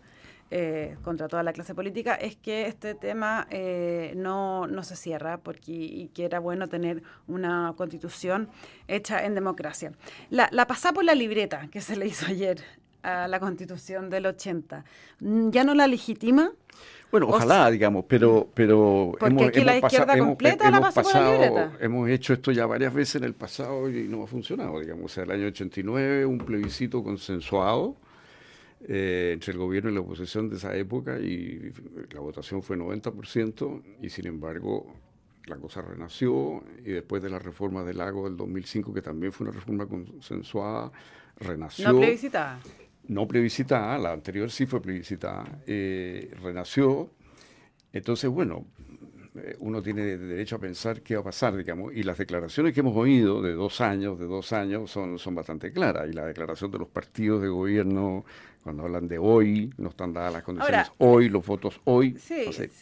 eh, 0.55 0.99
contra 1.03 1.29
toda 1.29 1.43
la 1.43 1.55
clase 1.55 1.75
política 1.75 2.15
es 2.15 2.37
que 2.37 2.67
este 2.67 2.95
tema 2.95 3.47
eh, 3.49 4.13
no, 4.17 4.67
no, 4.67 4.85
se 4.85 4.97
cierra 4.97 5.39
porque, 5.39 5.73
y 5.73 6.09
que 6.09 6.27
era 6.27 6.41
bueno 6.41 6.69
tener 6.69 7.03
una 7.27 7.73
constitución 7.75 8.51
hecha 8.87 9.25
en 9.25 9.35
democracia. 9.35 9.93
La, 10.29 10.51
la 10.53 10.67
pasá 10.67 10.93
por 10.93 11.05
la 11.05 11.15
libreta 11.15 11.69
que 11.71 11.81
se 11.81 11.97
le 11.97 12.07
hizo 12.07 12.27
ayer 12.27 12.63
a 13.03 13.29
la 13.29 13.41
constitución 13.41 14.11
del 14.11 14.27
80, 14.27 14.85
¿ya 15.21 15.65
no 15.65 15.75
la 15.75 15.87
legitima? 15.87 16.53
Bueno, 17.11 17.29
ojalá, 17.29 17.71
digamos, 17.71 18.07
pero... 18.09 18.49
pero 18.55 19.13
Porque 19.21 19.45
aquí 19.45 19.65
la 19.65 19.77
izquierda 19.77 20.17
completa 20.17 20.71
la 20.71 20.81
pasa 20.81 21.03
pasado, 21.03 21.37
por 21.37 21.55
la 21.55 21.73
Hemos 21.81 22.09
hecho 22.09 22.33
esto 22.33 22.53
ya 22.53 22.65
varias 22.65 22.95
veces 22.95 23.17
en 23.17 23.25
el 23.25 23.35
pasado 23.35 23.91
y 23.91 24.09
no 24.09 24.23
ha 24.23 24.27
funcionado, 24.27 24.81
digamos. 24.81 25.05
O 25.05 25.09
sea, 25.15 25.25
el 25.25 25.33
año 25.33 25.47
89, 25.49 26.25
un 26.25 26.39
plebiscito 26.39 27.05
consensuado 27.05 27.97
eh, 28.89 29.33
entre 29.35 29.53
el 29.53 29.59
gobierno 29.59 29.91
y 29.91 29.95
la 29.95 30.01
oposición 30.01 30.49
de 30.49 30.57
esa 30.57 30.75
época 30.75 31.19
y 31.19 31.71
la 32.13 32.21
votación 32.21 32.63
fue 32.63 32.79
90% 32.79 33.83
y 34.01 34.09
sin 34.09 34.27
embargo 34.27 34.93
la 35.47 35.57
cosa 35.57 35.83
renació 35.83 36.65
y 36.79 36.93
después 36.93 37.23
de 37.23 37.29
la 37.29 37.39
reforma 37.39 37.85
del 37.85 37.99
lago 37.99 38.25
del 38.25 38.39
2005, 38.39 38.95
que 38.95 39.03
también 39.03 39.33
fue 39.33 39.47
una 39.47 39.55
reforma 39.55 39.87
consensuada, 39.87 40.91
renació. 41.39 41.93
No 41.93 41.99
plebiscitada 41.99 42.59
no 43.09 43.27
plebiscitada, 43.27 43.99
la 43.99 44.13
anterior 44.13 44.51
sí 44.51 44.67
fue 44.67 44.81
plebiscitada, 44.81 45.61
eh, 45.67 46.31
renació. 46.43 47.11
Entonces, 47.93 48.31
bueno, 48.31 48.67
eh, 49.35 49.57
uno 49.61 49.83
tiene 49.83 50.17
derecho 50.17 50.57
a 50.57 50.59
pensar 50.59 51.03
qué 51.03 51.15
va 51.15 51.23
a 51.23 51.25
pasar, 51.25 51.57
digamos, 51.57 51.95
y 51.95 52.03
las 52.03 52.19
declaraciones 52.19 52.73
que 52.73 52.81
hemos 52.81 52.97
oído 52.97 53.43
de 53.43 53.53
dos 53.53 53.81
años, 53.81 54.19
de 54.19 54.27
dos 54.27 54.53
años, 54.53 54.91
son, 54.91 55.19
son 55.19 55.35
bastante 55.35 55.73
claras, 55.73 56.09
y 56.09 56.13
la 56.13 56.27
declaración 56.27 56.71
de 56.71 56.79
los 56.79 56.89
partidos 56.89 57.43
de 57.43 57.49
gobierno, 57.49 58.25
cuando 58.63 58.85
hablan 58.85 59.09
de 59.09 59.19
hoy, 59.19 59.73
no 59.79 59.89
están 59.89 60.13
dadas 60.13 60.33
las 60.33 60.43
condiciones 60.43 60.93
hoy, 60.99 61.29
los 61.29 61.45
votos 61.45 61.81
hoy, 61.85 62.17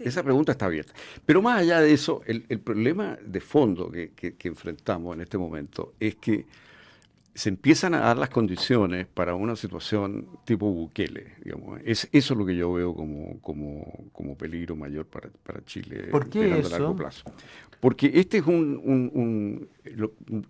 esa 0.00 0.22
pregunta 0.22 0.52
está 0.52 0.66
abierta. 0.66 0.92
Pero 1.24 1.40
más 1.40 1.60
allá 1.60 1.80
de 1.80 1.92
eso, 1.92 2.22
el, 2.26 2.42
problema 2.60 3.16
de 3.24 3.40
fondo 3.40 3.90
que 3.90 4.36
enfrentamos 4.42 5.14
en 5.14 5.22
este 5.22 5.38
momento 5.38 5.94
es 5.98 6.16
que 6.16 6.46
se 7.40 7.48
empiezan 7.48 7.94
a 7.94 8.00
dar 8.00 8.18
las 8.18 8.28
condiciones 8.28 9.06
para 9.06 9.34
una 9.34 9.56
situación 9.56 10.28
tipo 10.44 10.70
Bukele, 10.70 11.36
digamos. 11.42 11.80
Es, 11.86 12.06
eso 12.12 12.34
es 12.34 12.38
lo 12.38 12.44
que 12.44 12.54
yo 12.54 12.70
veo 12.74 12.94
como, 12.94 13.40
como, 13.40 14.36
peligro 14.36 14.76
mayor 14.76 15.06
para, 15.06 15.30
para 15.42 15.64
Chile 15.64 16.08
¿Por 16.10 16.28
qué 16.28 16.58
eso? 16.58 16.68
largo 16.68 16.94
plazo. 16.94 17.24
Porque 17.80 18.10
este 18.12 18.36
es 18.38 18.46
un, 18.46 19.70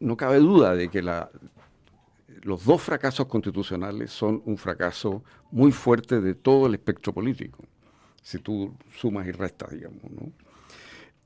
no 0.01 0.17
cabe 0.17 0.39
duda 0.39 0.75
de 0.75 0.89
que 0.89 1.01
la, 1.01 1.31
los 2.43 2.65
dos 2.65 2.83
fracasos 2.83 3.29
constitucionales 3.29 4.11
son 4.11 4.43
un 4.45 4.59
fracaso 4.59 5.23
muy 5.53 5.71
fuerte 5.71 6.21
de 6.21 6.35
todo 6.35 6.67
el 6.67 6.75
espectro 6.75 7.13
político, 7.13 7.63
si 8.21 8.39
tú 8.39 8.75
sumas 8.97 9.29
y 9.29 9.31
restas, 9.31 9.71
digamos, 9.71 10.11
¿no? 10.11 10.33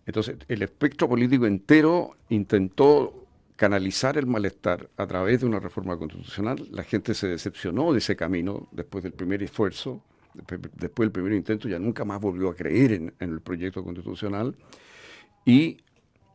Entonces, 0.05 0.37
el 0.47 0.61
espectro 0.61 1.09
político 1.09 1.47
entero 1.47 2.19
intentó 2.29 3.24
canalizar 3.57 4.19
el 4.19 4.27
malestar 4.27 4.91
a 4.97 5.07
través 5.07 5.41
de 5.41 5.47
una 5.47 5.61
reforma 5.61 5.97
constitucional. 5.97 6.67
La 6.71 6.83
gente 6.83 7.15
se 7.15 7.29
decepcionó 7.29 7.93
de 7.93 7.99
ese 7.99 8.17
camino 8.17 8.69
después 8.73 9.05
del 9.05 9.13
primer 9.13 9.43
esfuerzo, 9.43 10.03
después, 10.35 11.07
del 11.07 11.13
primer 11.13 11.33
intento, 11.33 11.69
ya 11.69 11.79
nunca 11.79 12.05
más 12.05 12.21
volvió 12.21 12.51
a 12.51 12.55
creer 12.55 12.93
en, 12.93 13.15
el 13.21 13.41
proyecto 13.41 13.85
constitucional. 13.85 14.57
Y 15.45 15.79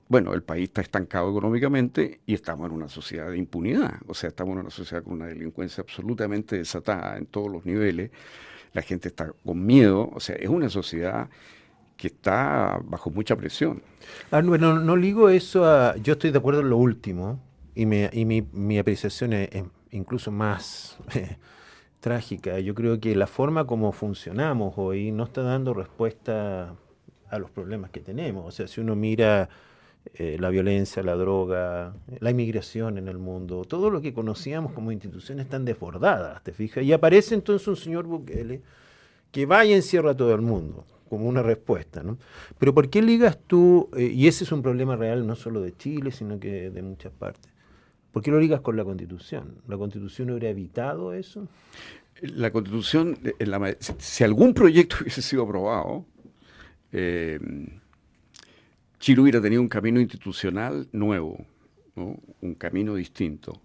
bueno, 0.07 0.33
el 0.33 0.43
país 0.43 0.69
está 0.69 0.81
estancado 0.81 1.29
económicamente 1.29 2.21
y 2.25 2.33
estamos 2.33 2.67
en 2.67 2.73
una 2.73 2.87
sociedad 2.87 3.29
de 3.29 3.37
impunidad. 3.37 3.99
O 4.07 4.13
sea, 4.13 4.29
estamos 4.29 4.53
en 4.53 4.59
una 4.59 4.69
sociedad 4.69 5.03
con 5.03 5.13
una 5.13 5.27
delincuencia 5.27 5.81
absolutamente 5.81 6.57
desatada 6.57 7.17
en 7.17 7.25
todos 7.25 7.51
los 7.51 7.65
niveles. 7.65 8.11
La 8.73 8.81
gente 8.81 9.09
está 9.09 9.31
con 9.43 9.65
miedo. 9.65 10.09
O 10.13 10.19
sea, 10.19 10.35
es 10.35 10.47
una 10.47 10.69
sociedad 10.69 11.29
que 11.99 12.07
está 12.07 12.79
bajo 12.85 13.11
mucha 13.11 13.35
presión. 13.35 13.83
Ah, 14.31 14.41
bueno, 14.41 14.79
no 14.79 14.95
ligo 14.95 15.27
eso 15.29 15.65
a... 15.65 15.97
Yo 15.97 16.13
estoy 16.13 16.31
de 16.31 16.37
acuerdo 16.37 16.61
en 16.61 16.69
lo 16.69 16.77
último 16.77 17.41
y, 17.75 17.85
me, 17.85 18.09
y 18.13 18.23
mi, 18.23 18.41
mi, 18.53 18.79
apreciación 18.79 19.33
es, 19.33 19.49
incluso 19.91 20.31
más 20.31 20.97
trágica. 21.99 22.57
Yo 22.59 22.73
creo 22.73 23.01
que 23.01 23.13
la 23.17 23.27
forma 23.27 23.67
como 23.67 23.91
funcionamos 23.91 24.75
hoy 24.77 25.11
no 25.11 25.25
está 25.25 25.43
dando 25.43 25.73
respuesta 25.73 26.73
a 27.29 27.37
los 27.37 27.51
problemas 27.51 27.91
que 27.91 27.99
tenemos. 27.99 28.45
O 28.47 28.51
sea, 28.51 28.65
si 28.65 28.79
uno 28.79 28.95
mira 28.95 29.49
eh, 30.13 30.37
la 30.39 30.49
violencia, 30.49 31.03
la 31.03 31.15
droga, 31.15 31.93
la 32.21 32.31
inmigración 32.31 32.97
en 32.97 33.09
el 33.09 33.17
mundo, 33.17 33.65
todo 33.65 33.89
lo 33.89 33.99
que 33.99 34.13
conocíamos 34.13 34.71
como 34.71 34.93
instituciones 34.93 35.47
están 35.47 35.65
desbordadas, 35.65 36.45
¿te 36.45 36.53
fijas? 36.53 36.81
Y 36.85 36.93
aparece 36.93 37.35
entonces 37.35 37.67
un 37.67 37.75
señor 37.75 38.05
Bukele 38.05 38.61
que 39.33 39.45
va 39.45 39.65
y 39.65 39.73
encierra 39.73 40.11
a 40.11 40.17
todo 40.17 40.33
el 40.33 40.41
mundo 40.41 40.85
como 41.09 41.27
una 41.27 41.43
respuesta. 41.43 42.03
¿no? 42.03 42.17
Pero 42.57 42.73
¿por 42.73 42.89
qué 42.89 43.01
ligas 43.01 43.37
tú, 43.47 43.89
eh, 43.97 44.11
y 44.13 44.27
ese 44.27 44.43
es 44.43 44.51
un 44.51 44.61
problema 44.61 44.95
real 44.95 45.25
no 45.25 45.35
solo 45.35 45.61
de 45.61 45.75
Chile, 45.75 46.11
sino 46.11 46.39
que 46.39 46.69
de 46.69 46.81
muchas 46.81 47.11
partes, 47.11 47.51
¿por 48.11 48.23
qué 48.23 48.31
lo 48.31 48.39
ligas 48.39 48.61
con 48.61 48.77
la 48.77 48.83
Constitución? 48.83 49.55
¿La 49.67 49.77
Constitución 49.77 50.29
hubiera 50.29 50.49
evitado 50.49 51.13
eso? 51.13 51.47
La 52.21 52.51
Constitución, 52.51 53.17
eh, 53.23 53.77
si 53.97 54.23
algún 54.23 54.53
proyecto 54.53 54.97
hubiese 55.01 55.21
sido 55.21 55.43
aprobado, 55.43 56.05
eh, 56.91 57.39
Chile 58.99 59.21
hubiera 59.21 59.41
tenido 59.41 59.61
un 59.61 59.69
camino 59.69 59.99
institucional 59.99 60.87
nuevo, 60.91 61.45
un 61.95 62.55
camino 62.55 62.95
distinto, 62.95 63.61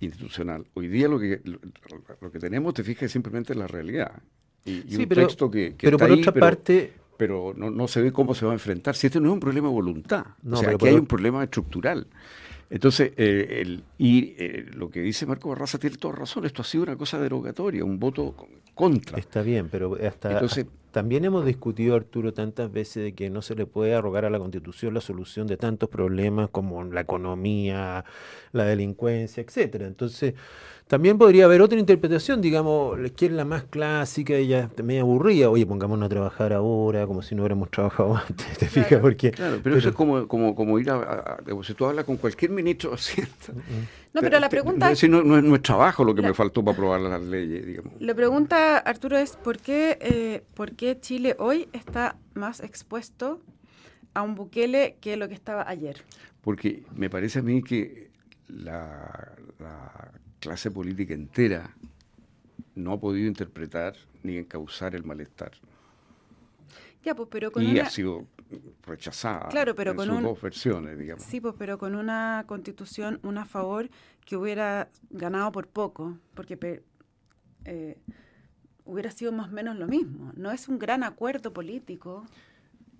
institucional. 0.00 0.66
Hoy 0.74 0.88
día 0.88 1.08
lo 1.08 1.18
que, 1.18 1.40
lo, 1.44 2.30
que 2.30 2.38
tenemos, 2.38 2.74
te 2.74 2.84
fijas, 2.84 3.04
es 3.04 3.12
simplemente 3.12 3.54
la 3.54 3.66
realidad 3.66 4.22
y, 4.64 4.96
un 4.96 5.08
texto 5.08 5.50
que, 5.50 5.74
pero 5.78 5.96
está 5.96 6.06
por 6.06 6.14
ahí, 6.14 6.20
otra 6.20 6.32
pero, 6.32 6.46
parte, 6.46 6.92
pero 7.16 7.52
no, 7.56 7.70
no, 7.70 7.88
se 7.88 8.00
ve 8.00 8.12
cómo 8.12 8.34
se 8.34 8.44
va 8.44 8.52
a 8.52 8.54
enfrentar. 8.54 8.94
Si 8.94 9.06
este 9.06 9.20
no 9.20 9.28
es 9.28 9.34
un 9.34 9.40
problema 9.40 9.68
de 9.68 9.74
voluntad, 9.74 10.24
o 10.48 10.56
sea, 10.56 10.70
aquí 10.70 10.88
hay 10.88 10.94
un 10.94 11.06
problema 11.06 11.42
estructural. 11.42 12.06
Entonces, 12.72 13.12
eh, 13.18 13.58
el, 13.60 13.84
y 13.98 14.34
eh, 14.38 14.64
lo 14.74 14.90
que 14.90 15.02
dice 15.02 15.26
Marco 15.26 15.50
Barraza 15.50 15.78
tiene 15.78 15.96
toda 15.98 16.14
razón, 16.14 16.46
esto 16.46 16.62
ha 16.62 16.64
sido 16.64 16.84
una 16.84 16.96
cosa 16.96 17.18
derogatoria, 17.18 17.84
un 17.84 17.98
voto 17.98 18.34
contra. 18.74 19.18
Está 19.18 19.42
bien, 19.42 19.68
pero 19.70 19.98
hasta, 20.02 20.32
Entonces, 20.32 20.64
también 20.90 21.24
hemos 21.26 21.44
discutido, 21.44 21.96
Arturo, 21.96 22.32
tantas 22.32 22.72
veces 22.72 23.02
de 23.02 23.14
que 23.14 23.28
no 23.28 23.42
se 23.42 23.54
le 23.54 23.66
puede 23.66 23.94
arrogar 23.94 24.24
a 24.24 24.30
la 24.30 24.38
Constitución 24.38 24.94
la 24.94 25.02
solución 25.02 25.46
de 25.46 25.58
tantos 25.58 25.90
problemas 25.90 26.48
como 26.48 26.82
la 26.84 27.02
economía, 27.02 28.06
la 28.52 28.64
delincuencia, 28.64 29.42
etcétera. 29.42 29.86
Entonces, 29.86 30.32
también 30.92 31.16
podría 31.16 31.46
haber 31.46 31.62
otra 31.62 31.78
interpretación, 31.78 32.42
digamos, 32.42 32.98
que 33.16 33.24
es 33.24 33.32
la 33.32 33.46
más 33.46 33.62
clásica 33.62 34.38
y 34.38 34.48
ya 34.48 34.68
me 34.84 35.00
aburría. 35.00 35.48
Oye, 35.48 35.64
pongámonos 35.64 36.04
a 36.04 36.08
trabajar 36.10 36.52
ahora, 36.52 37.06
como 37.06 37.22
si 37.22 37.34
no 37.34 37.40
hubiéramos 37.40 37.70
trabajado 37.70 38.14
antes, 38.28 38.58
¿te 38.58 38.66
fijas? 38.66 39.00
Porque, 39.00 39.30
claro, 39.30 39.58
pero, 39.62 39.78
eso 39.78 39.88
es 39.88 39.94
como, 39.94 40.28
como, 40.28 40.54
como 40.54 40.78
ir 40.78 40.90
a, 40.90 41.38
Si 41.62 41.72
tú 41.72 41.86
hablas 41.86 42.04
con 42.04 42.18
cualquier 42.18 42.50
ministro, 42.50 42.94
No, 44.12 44.20
pero 44.20 44.38
la 44.38 44.50
pregunta... 44.50 44.90
es, 44.90 45.08
no, 45.08 45.22
no, 45.22 45.38
es, 45.38 45.44
no, 45.44 45.58
trabajo 45.62 46.04
lo 46.04 46.14
que 46.14 46.20
me 46.20 46.34
faltó 46.34 46.62
para 46.62 46.74
aprobar 46.74 47.00
las 47.00 47.22
leyes, 47.22 47.64
digamos. 47.64 47.94
La 47.98 48.14
pregunta, 48.14 48.76
Arturo, 48.76 49.16
es 49.16 49.38
¿por 49.38 49.56
qué, 49.56 49.96
eh, 49.98 50.42
¿por 50.52 50.72
qué 50.72 51.00
Chile 51.00 51.36
hoy 51.38 51.70
está 51.72 52.16
más 52.34 52.60
expuesto 52.60 53.40
a 54.12 54.20
un 54.20 54.34
Bukele 54.34 54.98
que 55.00 55.16
lo 55.16 55.26
que 55.28 55.34
estaba 55.34 55.66
ayer? 55.66 56.04
Porque 56.42 56.82
me 56.94 57.08
parece 57.08 57.38
a 57.38 57.42
mí 57.42 57.62
que 57.62 58.10
la, 58.48 59.32
la 59.58 60.12
clase 60.42 60.72
política 60.72 61.14
entera 61.14 61.70
no 62.74 62.92
ha 62.92 63.00
podido 63.00 63.28
interpretar 63.28 63.94
ni 64.24 64.36
encauzar 64.36 64.94
el 64.96 65.04
malestar. 65.04 65.52
Ya, 67.04 67.14
pues, 67.14 67.28
pero 67.30 67.52
con 67.52 67.62
y 67.62 67.78
ha 67.78 67.88
sido 67.88 68.26
rechazada 68.84 69.48
claro, 69.48 69.74
pero 69.74 69.92
en 69.92 69.96
con 69.96 70.06
sus 70.08 70.22
dos 70.22 70.42
versiones, 70.42 70.98
digamos. 70.98 71.24
Sí, 71.24 71.40
pues, 71.40 71.54
pero 71.56 71.78
con 71.78 71.94
una 71.94 72.44
constitución, 72.46 73.20
una 73.22 73.44
favor 73.44 73.88
que 74.26 74.36
hubiera 74.36 74.88
ganado 75.10 75.52
por 75.52 75.68
poco, 75.68 76.18
porque 76.34 76.82
eh, 77.64 77.98
hubiera 78.84 79.10
sido 79.12 79.30
más 79.32 79.48
o 79.48 79.52
menos 79.52 79.76
lo 79.76 79.86
mismo. 79.86 80.32
No 80.36 80.50
es 80.50 80.68
un 80.68 80.78
gran 80.78 81.04
acuerdo 81.04 81.52
político 81.52 82.26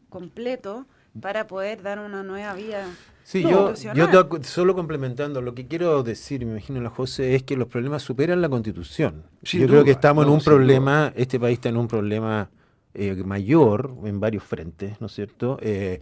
completo 0.09 0.87
para 1.21 1.47
poder 1.47 1.83
dar 1.83 1.99
una 1.99 2.23
nueva 2.23 2.55
vía. 2.55 2.87
Sí, 3.25 3.43
yo, 3.43 3.75
yo 3.75 4.29
solo 4.43 4.75
complementando, 4.75 5.41
lo 5.41 5.55
que 5.55 5.69
quiero 5.69 6.03
decir, 6.03 6.45
me 6.45 6.53
imagino 6.53 6.81
la 6.81 6.91
José, 6.91 7.35
es 7.37 7.45
que 7.45 7.57
los 7.57 7.69
problemas 7.69 8.03
superan 8.03 8.43
la 8.43 8.49
constitución. 8.49 9.23
yo 9.43 9.67
creo 9.67 9.85
que 9.85 9.93
estamos 9.93 10.27
en 10.27 10.33
un 10.33 10.41
problema, 10.41 11.13
este 11.15 11.39
país 11.39 11.55
está 11.55 11.69
en 11.69 11.77
un 11.77 11.87
problema 11.87 12.51
eh, 12.95 13.15
mayor 13.25 13.95
en 14.05 14.19
varios 14.19 14.43
frentes, 14.43 15.01
¿no 15.01 15.07
es 15.07 15.13
cierto? 15.15 15.59
Eh, 15.63 16.01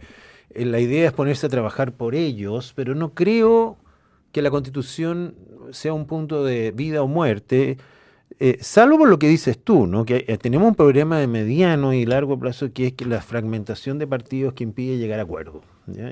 eh, 0.49 0.65
la 0.65 0.79
idea 0.79 1.07
es 1.07 1.13
ponerse 1.13 1.45
a 1.45 1.49
trabajar 1.49 1.93
por 1.93 2.15
ellos, 2.15 2.73
pero 2.75 2.95
no 2.95 3.13
creo 3.13 3.77
que 4.31 4.41
la 4.41 4.49
constitución 4.49 5.35
sea 5.71 5.93
un 5.93 6.07
punto 6.07 6.43
de 6.43 6.71
vida 6.71 7.03
o 7.03 7.07
muerte. 7.07 7.77
Eh, 8.43 8.57
salvo 8.59 8.97
por 8.97 9.07
lo 9.07 9.19
que 9.19 9.27
dices 9.27 9.63
tú, 9.63 9.85
¿no? 9.85 10.03
que 10.03 10.25
eh, 10.27 10.35
tenemos 10.39 10.67
un 10.67 10.73
problema 10.73 11.19
de 11.19 11.27
mediano 11.27 11.93
y 11.93 12.07
largo 12.07 12.39
plazo 12.39 12.73
que 12.73 12.87
es 12.87 12.93
que 12.93 13.05
la 13.05 13.21
fragmentación 13.21 13.99
de 13.99 14.07
partidos 14.07 14.55
que 14.55 14.63
impide 14.63 14.97
llegar 14.97 15.19
a 15.19 15.23
acuerdos. 15.23 15.63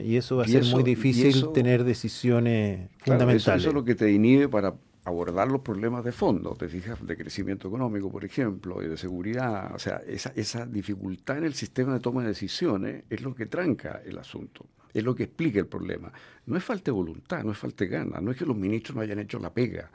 Y 0.03 0.15
eso 0.15 0.37
va 0.37 0.43
a 0.43 0.47
ser 0.47 0.63
muy 0.65 0.83
difícil 0.83 1.51
tener 1.53 1.83
decisiones 1.83 2.91
fundamentales. 2.99 3.63
Eso, 3.63 3.69
es 3.69 3.73
lo 3.73 3.83
que 3.83 3.95
te 3.95 4.11
inhibe 4.11 4.47
para 4.47 4.75
abordar 5.05 5.47
los 5.47 5.61
problemas 5.61 6.03
de 6.03 6.11
fondo, 6.11 6.53
te 6.53 6.67
fijas, 6.67 7.03
de 7.03 7.17
crecimiento 7.17 7.67
económico, 7.67 8.11
por 8.11 8.23
ejemplo, 8.23 8.83
y 8.83 8.87
de 8.87 8.97
seguridad. 8.97 9.73
O 9.73 9.79
sea, 9.79 9.99
esa, 10.05 10.31
esa 10.35 10.67
dificultad 10.67 11.39
en 11.39 11.45
el 11.45 11.55
sistema 11.55 11.93
de 11.93 11.99
toma 11.99 12.21
de 12.21 12.27
decisiones 12.27 13.05
es 13.09 13.23
lo 13.23 13.33
que 13.33 13.47
tranca 13.47 14.03
el 14.05 14.19
asunto 14.19 14.67
es 14.93 15.03
lo 15.03 15.15
que 15.15 15.23
explica 15.23 15.59
el 15.59 15.67
problema. 15.67 16.11
No 16.45 16.57
es 16.57 16.63
falta 16.63 16.85
de 16.85 16.91
voluntad, 16.91 17.43
no 17.43 17.51
es 17.51 17.57
falta 17.57 17.83
de 17.83 17.89
ganas, 17.89 18.21
no 18.21 18.31
es 18.31 18.37
que 18.37 18.45
los 18.45 18.55
ministros 18.55 18.95
no 18.95 19.01
hayan 19.01 19.19
hecho 19.19 19.39
la 19.39 19.53
pega, 19.53 19.89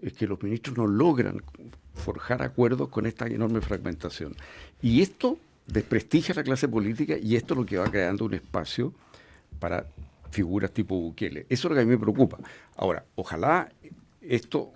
es 0.00 0.12
que 0.12 0.26
los 0.26 0.42
ministros 0.42 0.76
no 0.76 0.86
logran 0.86 1.42
forjar 1.94 2.42
acuerdos 2.42 2.88
con 2.88 3.06
esta 3.06 3.26
enorme 3.26 3.60
fragmentación. 3.60 4.34
Y 4.82 5.02
esto 5.02 5.38
desprestigia 5.66 6.32
a 6.34 6.36
la 6.36 6.44
clase 6.44 6.68
política 6.68 7.16
y 7.16 7.36
esto 7.36 7.54
es 7.54 7.58
lo 7.58 7.66
que 7.66 7.78
va 7.78 7.90
creando 7.90 8.24
un 8.24 8.34
espacio 8.34 8.92
para 9.58 9.86
figuras 10.30 10.72
tipo 10.72 11.00
Bukele. 11.00 11.46
Eso 11.48 11.68
es 11.68 11.70
lo 11.70 11.74
que 11.74 11.82
a 11.82 11.84
mí 11.84 11.90
me 11.90 11.98
preocupa. 11.98 12.38
Ahora, 12.76 13.04
ojalá 13.14 13.70
esto 14.20 14.72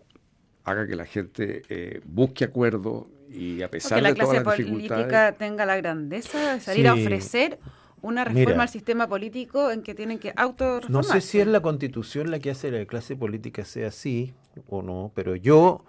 haga 0.64 0.87
que 0.87 0.96
la 0.96 1.04
gente 1.04 1.62
eh, 1.68 2.00
busque 2.04 2.44
acuerdos 2.44 3.07
y 3.31 3.62
a 3.62 3.70
pesar 3.70 4.02
de 4.02 4.14
todas 4.14 4.44
las 4.44 4.57
dificultades... 4.57 4.88
Que 4.88 4.94
la 4.94 5.09
clase 5.09 5.28
política 5.28 5.33
tenga 5.33 5.66
la 5.66 5.76
grandeza 5.76 6.54
de 6.54 6.61
salir 6.61 6.88
a 6.88 6.94
ofrecer 6.94 7.59
una 8.02 8.24
reforma 8.24 8.64
al 8.64 8.68
sistema 8.68 9.08
político 9.08 9.70
en 9.70 9.82
que 9.82 9.94
tienen 9.94 10.18
que 10.18 10.32
auto 10.37 10.80
No 10.88 11.02
sé 11.02 11.20
si 11.20 11.40
es 11.40 11.46
la 11.46 11.61
constitución 11.61 12.30
la 12.30 12.38
que 12.38 12.50
hace 12.50 12.70
la 12.70 12.84
clase 12.87 13.16
política 13.16 13.64
sea 13.64 13.88
así 13.88 14.34
o 14.68 14.82
no, 14.82 15.12
pero 15.14 15.37
yo, 15.37 15.84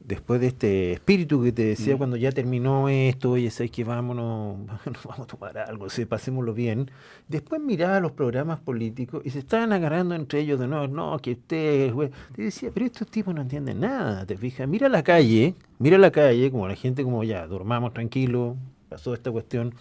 después 0.00 0.40
de 0.40 0.48
este 0.48 0.92
espíritu 0.92 1.42
que 1.42 1.52
te 1.52 1.64
decía 1.64 1.94
mm. 1.94 1.98
cuando 1.98 2.16
ya 2.16 2.32
terminó 2.32 2.88
esto, 2.88 3.32
oye, 3.32 3.50
sabes 3.50 3.70
que 3.70 3.84
vámonos, 3.84 4.58
vamos 5.04 5.20
a 5.20 5.26
tomar 5.26 5.58
algo, 5.58 5.88
sí, 5.90 6.04
pasémoslo 6.04 6.54
bien, 6.54 6.90
después 7.28 7.60
miraba 7.60 8.00
los 8.00 8.12
programas 8.12 8.60
políticos 8.60 9.22
y 9.24 9.30
se 9.30 9.40
estaban 9.40 9.72
agarrando 9.72 10.14
entre 10.14 10.40
ellos 10.40 10.58
de 10.58 10.66
nuevo, 10.66 10.88
no, 10.88 11.18
que 11.18 11.32
usted, 11.32 11.92
güey. 11.92 12.10
te 12.34 12.42
decía, 12.42 12.70
pero 12.72 12.86
estos 12.86 13.08
tipos 13.08 13.34
no 13.34 13.42
entienden 13.42 13.80
nada, 13.80 14.26
te 14.26 14.36
fijas, 14.36 14.68
mira 14.68 14.88
la 14.88 15.02
calle, 15.02 15.54
mira 15.78 15.98
la 15.98 16.10
calle, 16.10 16.50
como 16.50 16.68
la 16.68 16.76
gente 16.76 17.02
como 17.02 17.24
ya, 17.24 17.46
dormamos 17.46 17.92
tranquilo, 17.94 18.56
pasó 18.88 19.14
esta 19.14 19.30
cuestión 19.30 19.74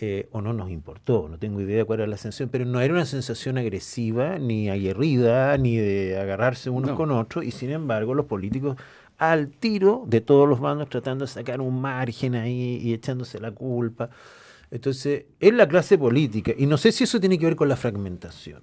eh, 0.00 0.28
o 0.32 0.40
no 0.40 0.52
nos 0.52 0.70
importó, 0.70 1.28
no 1.28 1.38
tengo 1.38 1.60
idea 1.60 1.84
cuál 1.84 2.00
era 2.00 2.08
la 2.08 2.16
sensación, 2.16 2.48
pero 2.48 2.64
no 2.64 2.80
era 2.80 2.94
una 2.94 3.04
sensación 3.04 3.58
agresiva, 3.58 4.38
ni 4.38 4.70
aguerrida, 4.70 5.56
ni 5.58 5.76
de 5.76 6.18
agarrarse 6.18 6.70
unos 6.70 6.92
con 6.92 7.10
otros, 7.10 7.44
y 7.44 7.50
sin 7.50 7.70
embargo 7.70 8.14
los 8.14 8.26
políticos 8.26 8.76
al 9.18 9.48
tiro 9.48 10.04
de 10.06 10.20
todos 10.20 10.48
los 10.48 10.60
bandos 10.60 10.88
tratando 10.88 11.24
de 11.24 11.30
sacar 11.30 11.60
un 11.60 11.80
margen 11.80 12.36
ahí 12.36 12.78
y 12.82 12.94
echándose 12.94 13.40
la 13.40 13.50
culpa. 13.50 14.10
Entonces, 14.70 15.24
es 15.40 15.54
la 15.54 15.66
clase 15.66 15.98
política, 15.98 16.52
y 16.56 16.66
no 16.66 16.76
sé 16.76 16.92
si 16.92 17.04
eso 17.04 17.18
tiene 17.18 17.38
que 17.38 17.46
ver 17.46 17.56
con 17.56 17.68
la 17.68 17.76
fragmentación 17.76 18.62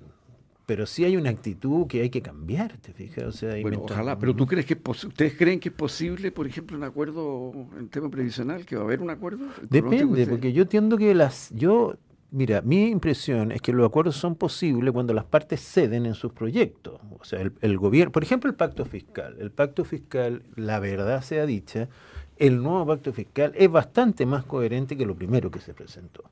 pero 0.66 0.86
sí 0.86 1.06
hay 1.06 1.16
una 1.16 1.30
actitud 1.30 1.88
que 1.88 2.02
hay 2.02 2.10
que 2.10 2.22
cambiar, 2.22 2.78
¿te 2.78 2.92
fijas? 2.92 3.24
O 3.26 3.32
sea, 3.32 3.62
bueno, 3.62 3.82
ojalá, 3.84 4.18
pero 4.18 4.36
¿tú 4.36 4.48
crees 4.48 4.66
que 4.66 4.78
ustedes 4.86 5.36
creen 5.38 5.60
que 5.60 5.70
es 5.70 5.76
posible, 5.76 6.32
por 6.32 6.48
ejemplo, 6.48 6.76
un 6.78 6.84
acuerdo 6.84 7.54
en 7.78 7.88
tema 7.90 8.10
previsional, 8.10 8.66
que 8.66 8.76
va 8.76 8.82
a 8.82 8.86
haber 8.86 9.02
un 9.02 9.10
acuerdo? 9.10 9.46
Depende, 9.70 10.26
porque 10.26 10.54
yo 10.54 10.64
entiendo 10.64 10.98
que 10.98 11.14
las, 11.14 11.52
yo, 11.54 11.96
mira, 12.32 12.62
mi 12.62 12.88
impresión 12.88 13.52
es 13.52 13.62
que 13.62 13.74
los 13.74 13.86
acuerdos 13.86 14.16
son 14.16 14.36
posibles 14.36 14.92
cuando 14.92 15.14
las 15.14 15.26
partes 15.26 15.62
ceden 15.62 16.08
en 16.08 16.16
sus 16.16 16.34
proyectos. 16.34 17.00
O 17.20 17.24
sea, 17.24 17.42
el, 17.42 17.54
el 17.62 17.78
gobierno, 17.78 18.12
por 18.12 18.24
ejemplo, 18.24 18.50
el 18.50 18.56
pacto 18.56 18.86
fiscal. 18.86 19.36
El 19.40 19.52
pacto 19.52 19.86
fiscal, 19.86 20.44
la 20.56 20.80
verdad 20.80 21.22
sea 21.22 21.46
dicha, 21.46 21.90
el 22.38 22.62
nuevo 22.62 22.88
pacto 22.88 23.14
fiscal 23.14 23.54
es 23.56 23.70
bastante 23.70 24.26
más 24.26 24.44
coherente 24.46 24.98
que 24.98 25.06
lo 25.06 25.16
primero 25.16 25.52
que 25.52 25.60
se 25.60 25.74
presentó. 25.76 26.24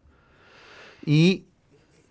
Y 1.06 1.46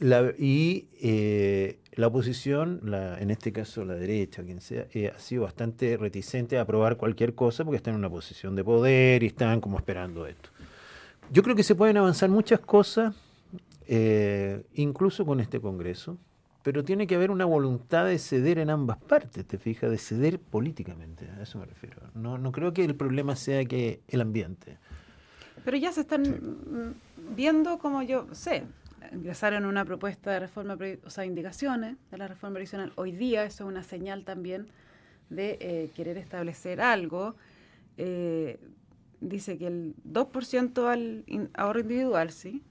la, 0.02 0.32
y 0.38 0.88
eh, 1.00 1.78
la 1.94 2.08
oposición, 2.08 2.80
la, 2.84 3.18
en 3.18 3.30
este 3.30 3.52
caso 3.52 3.84
la 3.84 3.94
derecha, 3.94 4.42
quien 4.42 4.60
sea, 4.60 4.86
eh, 4.92 5.12
ha 5.14 5.18
sido 5.18 5.42
bastante 5.42 5.96
reticente 5.96 6.58
a 6.58 6.62
aprobar 6.62 6.96
cualquier 6.96 7.34
cosa 7.34 7.64
porque 7.64 7.76
están 7.76 7.94
en 7.94 8.00
una 8.00 8.10
posición 8.10 8.56
de 8.56 8.64
poder 8.64 9.22
y 9.22 9.26
están 9.26 9.60
como 9.60 9.78
esperando 9.78 10.26
esto. 10.26 10.50
Yo 11.30 11.42
creo 11.42 11.56
que 11.56 11.62
se 11.62 11.74
pueden 11.74 11.96
avanzar 11.96 12.28
muchas 12.28 12.60
cosas, 12.60 13.14
eh, 13.86 14.62
incluso 14.74 15.24
con 15.24 15.40
este 15.40 15.60
Congreso, 15.60 16.18
pero 16.62 16.84
tiene 16.84 17.06
que 17.06 17.14
haber 17.14 17.30
una 17.30 17.44
voluntad 17.44 18.06
de 18.06 18.18
ceder 18.18 18.58
en 18.58 18.70
ambas 18.70 18.98
partes, 18.98 19.44
te 19.46 19.58
fijas, 19.58 19.90
de 19.90 19.98
ceder 19.98 20.38
políticamente, 20.38 21.28
a 21.38 21.42
eso 21.42 21.58
me 21.58 21.66
refiero. 21.66 21.96
No, 22.14 22.38
no 22.38 22.52
creo 22.52 22.72
que 22.72 22.84
el 22.84 22.94
problema 22.94 23.34
sea 23.36 23.64
que 23.64 24.00
el 24.08 24.20
ambiente. 24.20 24.78
Pero 25.64 25.76
ya 25.76 25.92
se 25.92 26.02
están 26.02 26.94
viendo 27.34 27.78
como 27.78 28.02
yo 28.02 28.26
sé, 28.32 28.64
ingresaron 29.12 29.64
una 29.64 29.84
propuesta 29.84 30.30
de 30.30 30.40
reforma, 30.40 30.76
o 31.04 31.10
sea, 31.10 31.24
indicaciones 31.24 31.96
de 32.10 32.18
la 32.18 32.28
reforma 32.28 32.54
previsional. 32.54 32.92
Hoy 32.96 33.12
día 33.12 33.44
eso 33.44 33.64
es 33.64 33.68
una 33.68 33.82
señal 33.82 34.24
también 34.24 34.68
de 35.30 35.58
eh, 35.60 35.90
querer 35.94 36.18
establecer 36.18 36.80
algo. 36.80 37.34
Eh, 37.96 38.58
dice 39.20 39.58
que 39.58 39.66
el 39.66 39.94
2% 40.10 40.86
al 40.88 41.24
ahorro 41.54 41.80
individual, 41.80 42.30
sí, 42.30 42.62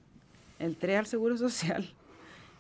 el 0.60 0.78
3% 0.78 1.00
al 1.00 1.06
seguro 1.06 1.38
social 1.38 1.94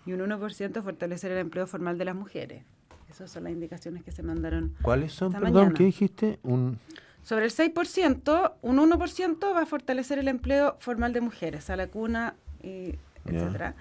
y 0.05 0.13
un 0.13 0.19
1% 0.21 0.83
fortalecer 0.83 1.31
el 1.31 1.37
empleo 1.39 1.67
formal 1.67 1.97
de 1.97 2.05
las 2.05 2.15
mujeres. 2.15 2.63
Esas 3.09 3.29
son 3.29 3.43
las 3.43 3.53
indicaciones 3.53 4.03
que 4.03 4.11
se 4.11 4.23
mandaron. 4.23 4.73
¿Cuáles 4.81 5.13
son? 5.13 5.33
Perdón, 5.33 5.73
¿qué 5.73 5.83
dijiste? 5.83 6.39
Un... 6.43 6.79
Sobre 7.23 7.45
el 7.45 7.51
6%, 7.51 8.53
un 8.61 8.77
1% 8.77 9.55
va 9.55 9.61
a 9.61 9.65
fortalecer 9.65 10.17
el 10.17 10.27
empleo 10.27 10.77
formal 10.79 11.13
de 11.13 11.21
mujeres, 11.21 11.69
a 11.69 11.75
la 11.75 11.87
cuna 11.87 12.35
y 12.63 12.95
etcétera. 13.25 13.75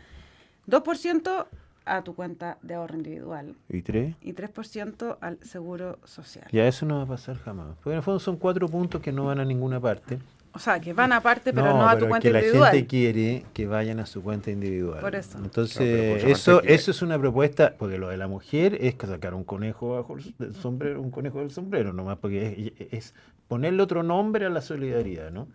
2% 0.69 1.47
a 1.87 2.03
tu 2.03 2.15
cuenta 2.15 2.59
de 2.63 2.75
ahorro 2.75 2.97
individual. 2.97 3.55
¿Y 3.69 3.83
3? 3.83 4.15
Y 4.23 4.33
3% 4.35 5.19
al 5.21 5.39
seguro 5.43 5.99
social. 6.05 6.47
Ya 6.53 6.67
eso 6.69 6.87
no 6.87 6.99
va 6.99 7.03
a 7.03 7.07
pasar 7.07 7.37
jamás. 7.39 7.69
Porque 7.77 7.91
en 7.91 7.97
el 7.97 8.03
fondo 8.03 8.21
son 8.21 8.37
cuatro 8.37 8.69
puntos 8.69 9.01
que 9.01 9.13
no 9.13 9.25
van 9.27 9.41
a 9.41 9.45
ninguna 9.45 9.81
parte. 9.81 10.19
O 10.53 10.59
sea, 10.59 10.81
que 10.81 10.93
van 10.93 11.13
aparte, 11.13 11.53
pero 11.53 11.69
no, 11.69 11.79
No, 11.79 11.89
a 11.89 11.93
tu 11.93 12.01
pero 12.01 12.09
cuenta 12.09 12.29
que 12.29 12.33
la 12.33 12.39
individual. 12.41 12.73
gente 12.73 12.87
quiere 12.89 13.45
que 13.55 13.67
vayan 13.69 14.01
a 14.01 14.07
su 14.07 14.21
cuenta 14.23 14.51
individual. 14.51 15.01
Por 15.01 15.15
eso. 15.15 15.39
Entonces, 15.39 16.23
por 16.23 16.31
eso, 16.31 16.63
eso 16.65 16.91
es 16.91 17.03
una 17.03 17.19
propuesta, 17.19 17.75
porque 17.79 17.99
lo 17.99 18.09
de 18.09 18.17
la 18.17 18.27
mujer 18.27 18.77
es 18.81 18.97
que 18.97 19.07
sacar 19.07 19.33
un 19.35 19.45
conejo 19.45 19.95
bajo 19.95 20.17
el 20.17 20.35
del 20.39 20.55
sombrero, 20.55 21.01
un 21.01 21.13
conejo 21.13 21.39
del 21.39 21.53
sombrero, 21.53 21.93
nomás, 21.93 22.19
porque 22.19 22.73
es, 22.79 22.93
es 22.93 23.15
ponerle 23.47 23.81
otro 23.83 24.03
nombre 24.03 24.45
a 24.45 24.49
la 24.51 24.61
solidaridad, 24.61 25.31
¿no? 25.31 25.47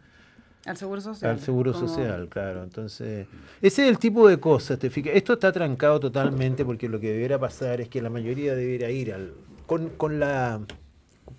Al 0.65 0.77
seguro 0.77 0.99
social. 1.01 1.31
Al 1.31 1.39
seguro 1.39 1.73
como- 1.73 1.87
social, 1.87 2.27
claro. 2.29 2.63
Entonces, 2.63 3.27
ese 3.61 3.83
es 3.83 3.89
el 3.89 3.99
tipo 3.99 4.27
de 4.27 4.39
cosas, 4.39 4.79
te 4.79 4.89
fijas. 4.89 5.13
Esto 5.15 5.33
está 5.33 5.51
trancado 5.51 5.99
totalmente 5.99 6.65
porque 6.65 6.89
lo 6.89 6.99
que 6.99 7.11
debiera 7.11 7.37
pasar 7.39 7.81
es 7.81 7.89
que 7.89 8.01
la 8.01 8.09
mayoría 8.09 8.55
debiera 8.55 8.89
ir 8.89 9.13
al 9.13 9.33
con, 9.67 9.89
con 9.89 10.19
la 10.19 10.61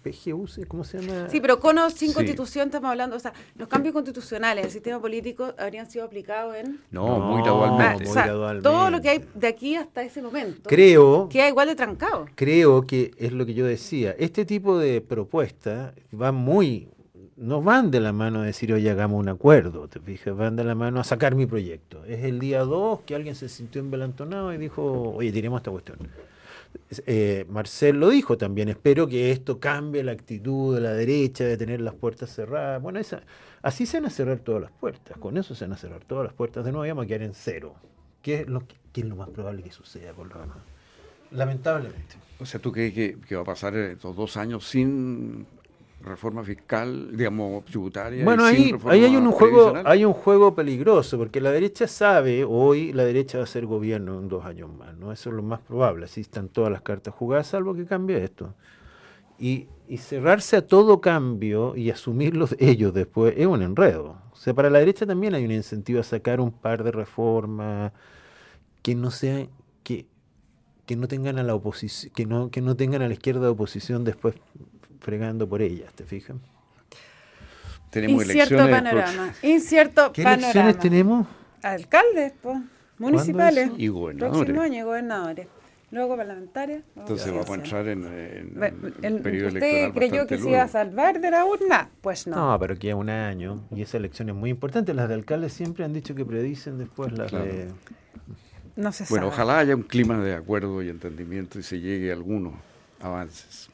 PGU, 0.02 0.46
¿cómo 0.68 0.84
se 0.84 1.00
llama? 1.00 1.28
Sí, 1.28 1.40
pero 1.40 1.58
con 1.58 1.78
o 1.78 1.90
sin 1.90 2.08
Sí. 2.08 2.14
constitución 2.14 2.66
estamos 2.68 2.90
hablando, 2.90 3.16
o 3.16 3.18
sea, 3.20 3.32
los 3.56 3.68
cambios 3.68 3.92
constitucionales 3.92 4.64
del 4.64 4.72
sistema 4.72 5.00
político 5.00 5.54
habrían 5.58 5.88
sido 5.90 6.04
aplicados 6.04 6.54
en... 6.56 6.80
No, 6.90 7.18
muy 7.20 7.38
No, 7.38 7.42
gradualmente. 7.44 7.92
Ah, 7.92 7.96
muy 7.98 8.06
o 8.08 8.12
sea, 8.12 8.24
gradualmente. 8.26 8.68
todo 8.68 8.90
lo 8.90 9.00
que 9.00 9.08
hay 9.10 9.24
de 9.34 9.46
aquí 9.48 9.74
hasta 9.76 10.02
ese 10.02 10.22
momento 10.22 10.68
Creo, 10.68 11.28
queda 11.28 11.48
igual 11.48 11.68
de 11.68 11.74
trancado. 11.76 12.26
creo 12.34 12.86
que 12.86 13.12
es 13.18 13.32
lo 13.32 13.46
que 13.46 13.54
yo 13.54 13.64
decía. 13.66 14.14
Este 14.18 14.44
tipo 14.44 14.78
de 14.78 15.00
propuestas 15.00 15.92
van 16.12 16.34
muy, 16.34 16.88
no 17.36 17.62
van 17.62 17.90
de 17.90 18.00
la 18.00 18.12
mano 18.12 18.40
a 18.40 18.44
decir, 18.44 18.72
oye, 18.72 18.90
hagamos 18.90 19.20
un 19.20 19.28
acuerdo, 19.28 19.88
te 19.88 20.00
fijas, 20.00 20.36
van 20.36 20.56
de 20.56 20.64
la 20.64 20.74
mano 20.74 21.00
a 21.00 21.04
sacar 21.04 21.34
mi 21.34 21.46
proyecto. 21.46 22.04
Es 22.06 22.24
el 22.24 22.38
día 22.38 22.60
2 22.60 23.00
que 23.02 23.14
alguien 23.14 23.34
se 23.34 23.48
sintió 23.48 23.80
embelantonado 23.80 24.52
y 24.54 24.58
dijo, 24.58 25.12
oye, 25.14 25.30
tiremos 25.32 25.58
esta 25.60 25.70
cuestión. 25.70 25.98
Eh, 27.06 27.44
Marcel 27.48 27.98
lo 27.98 28.08
dijo 28.10 28.36
también, 28.36 28.68
espero 28.68 29.06
que 29.06 29.32
esto 29.32 29.58
cambie 29.58 30.02
la 30.02 30.12
actitud 30.12 30.74
de 30.74 30.80
la 30.80 30.92
derecha 30.92 31.44
de 31.44 31.56
tener 31.56 31.80
las 31.80 31.94
puertas 31.94 32.30
cerradas. 32.34 32.80
Bueno, 32.82 32.98
esa, 32.98 33.22
así 33.62 33.86
se 33.86 33.98
van 33.98 34.06
a 34.06 34.10
cerrar 34.10 34.38
todas 34.38 34.62
las 34.62 34.70
puertas, 34.72 35.16
con 35.18 35.36
eso 35.36 35.54
se 35.54 35.64
van 35.64 35.72
a 35.72 35.76
cerrar 35.76 36.04
todas 36.04 36.24
las 36.24 36.32
puertas 36.34 36.64
de 36.64 36.72
nuevo 36.72 36.86
vamos 36.88 37.04
a 37.04 37.08
quedar 37.08 37.22
en 37.22 37.34
cero. 37.34 37.74
¿Qué 38.22 38.40
es 38.40 38.48
lo, 38.48 38.60
que- 38.66 38.76
es 39.00 39.04
lo 39.06 39.14
más 39.16 39.28
probable 39.28 39.62
que 39.62 39.70
suceda 39.72 40.12
con 40.12 40.28
lo 40.28 40.38
demás? 40.38 40.56
Lamentablemente. 41.32 42.16
O 42.38 42.46
sea, 42.46 42.60
¿tú 42.60 42.72
crees 42.72 42.92
que, 42.94 43.16
que 43.26 43.36
va 43.36 43.42
a 43.42 43.44
pasar 43.44 43.74
estos 43.76 44.14
dos 44.16 44.36
años 44.36 44.66
sin 44.66 45.46
reforma 46.06 46.42
fiscal, 46.42 47.16
digamos, 47.16 47.64
tributaria? 47.64 48.24
Bueno, 48.24 48.44
ahí, 48.44 48.74
ahí 48.86 49.04
hay 49.04 49.16
un 49.16 49.30
juego, 49.30 49.74
hay 49.84 50.04
un 50.04 50.12
juego 50.12 50.54
peligroso, 50.54 51.18
porque 51.18 51.40
la 51.40 51.50
derecha 51.50 51.86
sabe, 51.86 52.44
hoy 52.44 52.92
la 52.92 53.04
derecha 53.04 53.38
va 53.38 53.44
a 53.44 53.46
ser 53.46 53.66
gobierno 53.66 54.18
en 54.18 54.28
dos 54.28 54.44
años 54.44 54.72
más, 54.72 54.96
¿no? 54.96 55.12
Eso 55.12 55.30
es 55.30 55.36
lo 55.36 55.42
más 55.42 55.60
probable, 55.60 56.04
así 56.04 56.20
están 56.20 56.48
todas 56.48 56.70
las 56.70 56.82
cartas 56.82 57.14
jugadas, 57.14 57.48
salvo 57.48 57.74
que 57.74 57.86
cambie 57.86 58.22
esto. 58.22 58.54
Y, 59.38 59.66
y 59.88 59.98
cerrarse 59.98 60.56
a 60.56 60.66
todo 60.66 61.00
cambio 61.00 61.76
y 61.76 61.90
asumirlos 61.90 62.56
ellos 62.58 62.94
después 62.94 63.34
es 63.36 63.46
un 63.46 63.62
enredo. 63.62 64.16
O 64.32 64.36
sea, 64.36 64.54
para 64.54 64.70
la 64.70 64.78
derecha 64.78 65.06
también 65.06 65.34
hay 65.34 65.44
un 65.44 65.50
incentivo 65.50 66.00
a 66.00 66.04
sacar 66.04 66.40
un 66.40 66.52
par 66.52 66.84
de 66.84 66.92
reformas 66.92 67.92
que 68.82 68.94
no 68.94 69.10
sean, 69.10 69.48
que, 69.82 70.06
que 70.86 70.96
no 70.96 71.08
tengan 71.08 71.38
a 71.38 71.42
la 71.42 71.54
oposición, 71.54 72.12
que 72.14 72.26
no, 72.26 72.50
que 72.50 72.62
no 72.62 72.76
tengan 72.76 73.02
a 73.02 73.08
la 73.08 73.14
izquierda 73.14 73.40
de 73.40 73.48
oposición 73.48 74.04
después 74.04 74.36
fregando 75.00 75.48
por 75.48 75.62
ellas, 75.62 75.92
¿te 75.94 76.04
fijas? 76.04 76.36
Tenemos 77.90 78.22
Incierto 78.24 78.54
elecciones. 78.56 78.82
panorama. 78.82 79.34
Incierto 79.42 80.12
¿Qué 80.12 80.22
panorama. 80.22 80.42
elecciones 80.50 80.78
tenemos? 80.78 81.26
Alcaldes, 81.62 82.32
po, 82.42 82.60
municipales. 82.98 83.70
Y 83.78 83.88
gobernadores. 83.88 84.36
Próximo 84.38 84.60
año, 84.62 84.84
gobernadores. 84.86 85.46
Luego 85.92 86.16
parlamentarias. 86.16 86.82
Entonces 86.96 87.30
vamos 87.32 87.48
a 87.48 87.54
entrar 87.54 87.86
en, 87.88 88.04
en 88.04 88.62
el- 89.02 89.20
periodo 89.22 89.48
¿Usted 89.48 89.62
electoral 89.62 89.92
creyó 89.94 90.26
que 90.26 90.36
se 90.38 90.48
iba 90.50 90.62
a 90.62 90.68
salvar 90.68 91.20
de 91.20 91.30
la 91.30 91.44
urna? 91.44 91.88
Pues 92.00 92.26
no. 92.26 92.34
No, 92.52 92.58
pero 92.58 92.76
queda 92.76 92.96
un 92.96 93.08
año 93.08 93.62
y 93.70 93.82
esa 93.82 93.96
elección 93.96 94.28
es 94.28 94.34
muy 94.34 94.50
importante. 94.50 94.92
Las 94.92 95.08
de 95.08 95.14
alcaldes 95.14 95.52
siempre 95.52 95.84
han 95.84 95.92
dicho 95.92 96.14
que 96.14 96.24
predicen 96.24 96.76
después 96.78 97.12
las 97.12 97.30
Claro. 97.30 97.44
de... 97.46 97.68
No 98.74 98.90
se 98.92 99.04
Bueno, 99.08 99.26
sabe. 99.30 99.34
ojalá 99.34 99.58
haya 99.60 99.76
un 99.76 99.84
clima 99.84 100.18
de 100.18 100.34
acuerdo 100.34 100.82
y 100.82 100.88
entendimiento 100.90 101.58
y 101.58 101.62
se 101.62 101.80
llegue 101.80 102.10
a 102.10 102.14
algunos 102.14 102.52
avances. 103.00 103.70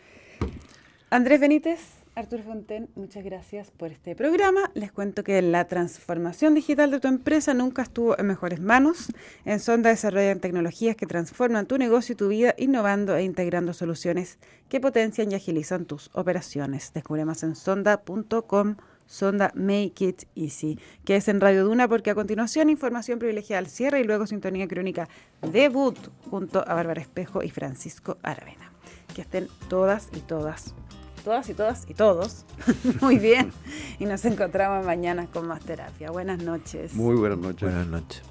Andrés 1.12 1.40
Benítez, 1.40 1.78
Arturo 2.14 2.42
Fonten, 2.42 2.88
muchas 2.94 3.22
gracias 3.22 3.70
por 3.70 3.92
este 3.92 4.16
programa. 4.16 4.70
Les 4.72 4.90
cuento 4.90 5.22
que 5.22 5.42
la 5.42 5.66
transformación 5.66 6.54
digital 6.54 6.90
de 6.90 7.00
tu 7.00 7.08
empresa 7.08 7.52
nunca 7.52 7.82
estuvo 7.82 8.18
en 8.18 8.26
mejores 8.26 8.62
manos. 8.62 9.08
En 9.44 9.60
Sonda 9.60 9.90
desarrollan 9.90 10.40
tecnologías 10.40 10.96
que 10.96 11.04
transforman 11.04 11.66
tu 11.66 11.76
negocio 11.76 12.14
y 12.14 12.16
tu 12.16 12.28
vida, 12.28 12.54
innovando 12.56 13.14
e 13.14 13.24
integrando 13.24 13.74
soluciones 13.74 14.38
que 14.70 14.80
potencian 14.80 15.30
y 15.30 15.34
agilizan 15.34 15.84
tus 15.84 16.08
operaciones. 16.14 16.94
Descubre 16.94 17.26
más 17.26 17.42
en 17.42 17.56
sonda.com. 17.56 18.76
Sonda 19.04 19.52
Make 19.54 20.06
It 20.06 20.22
Easy, 20.34 20.78
que 21.04 21.16
es 21.16 21.28
en 21.28 21.42
Radio 21.42 21.66
Duna, 21.66 21.88
porque 21.88 22.08
a 22.08 22.14
continuación 22.14 22.70
información 22.70 23.18
privilegiada 23.18 23.58
al 23.58 23.66
cierre 23.66 24.00
y 24.00 24.04
luego 24.04 24.26
sintonía 24.26 24.66
crónica 24.66 25.10
debut 25.42 25.98
junto 26.30 26.66
a 26.66 26.72
Bárbara 26.72 27.02
Espejo 27.02 27.42
y 27.42 27.50
Francisco 27.50 28.16
Aravena. 28.22 28.72
Que 29.14 29.20
estén 29.20 29.48
todas 29.68 30.08
y 30.16 30.20
todas 30.20 30.74
todas 31.22 31.48
y 31.48 31.54
todas 31.54 31.84
y 31.88 31.94
todos 31.94 32.44
muy 33.00 33.18
bien 33.18 33.52
y 33.98 34.06
nos 34.06 34.24
encontramos 34.24 34.84
mañana 34.84 35.26
con 35.26 35.46
más 35.46 35.60
terapia. 35.60 36.10
Buenas 36.10 36.42
noches. 36.42 36.94
Muy 36.94 37.16
buenas 37.16 37.38
noches. 37.38 37.62
Buenas 37.62 37.86
noches. 37.86 38.22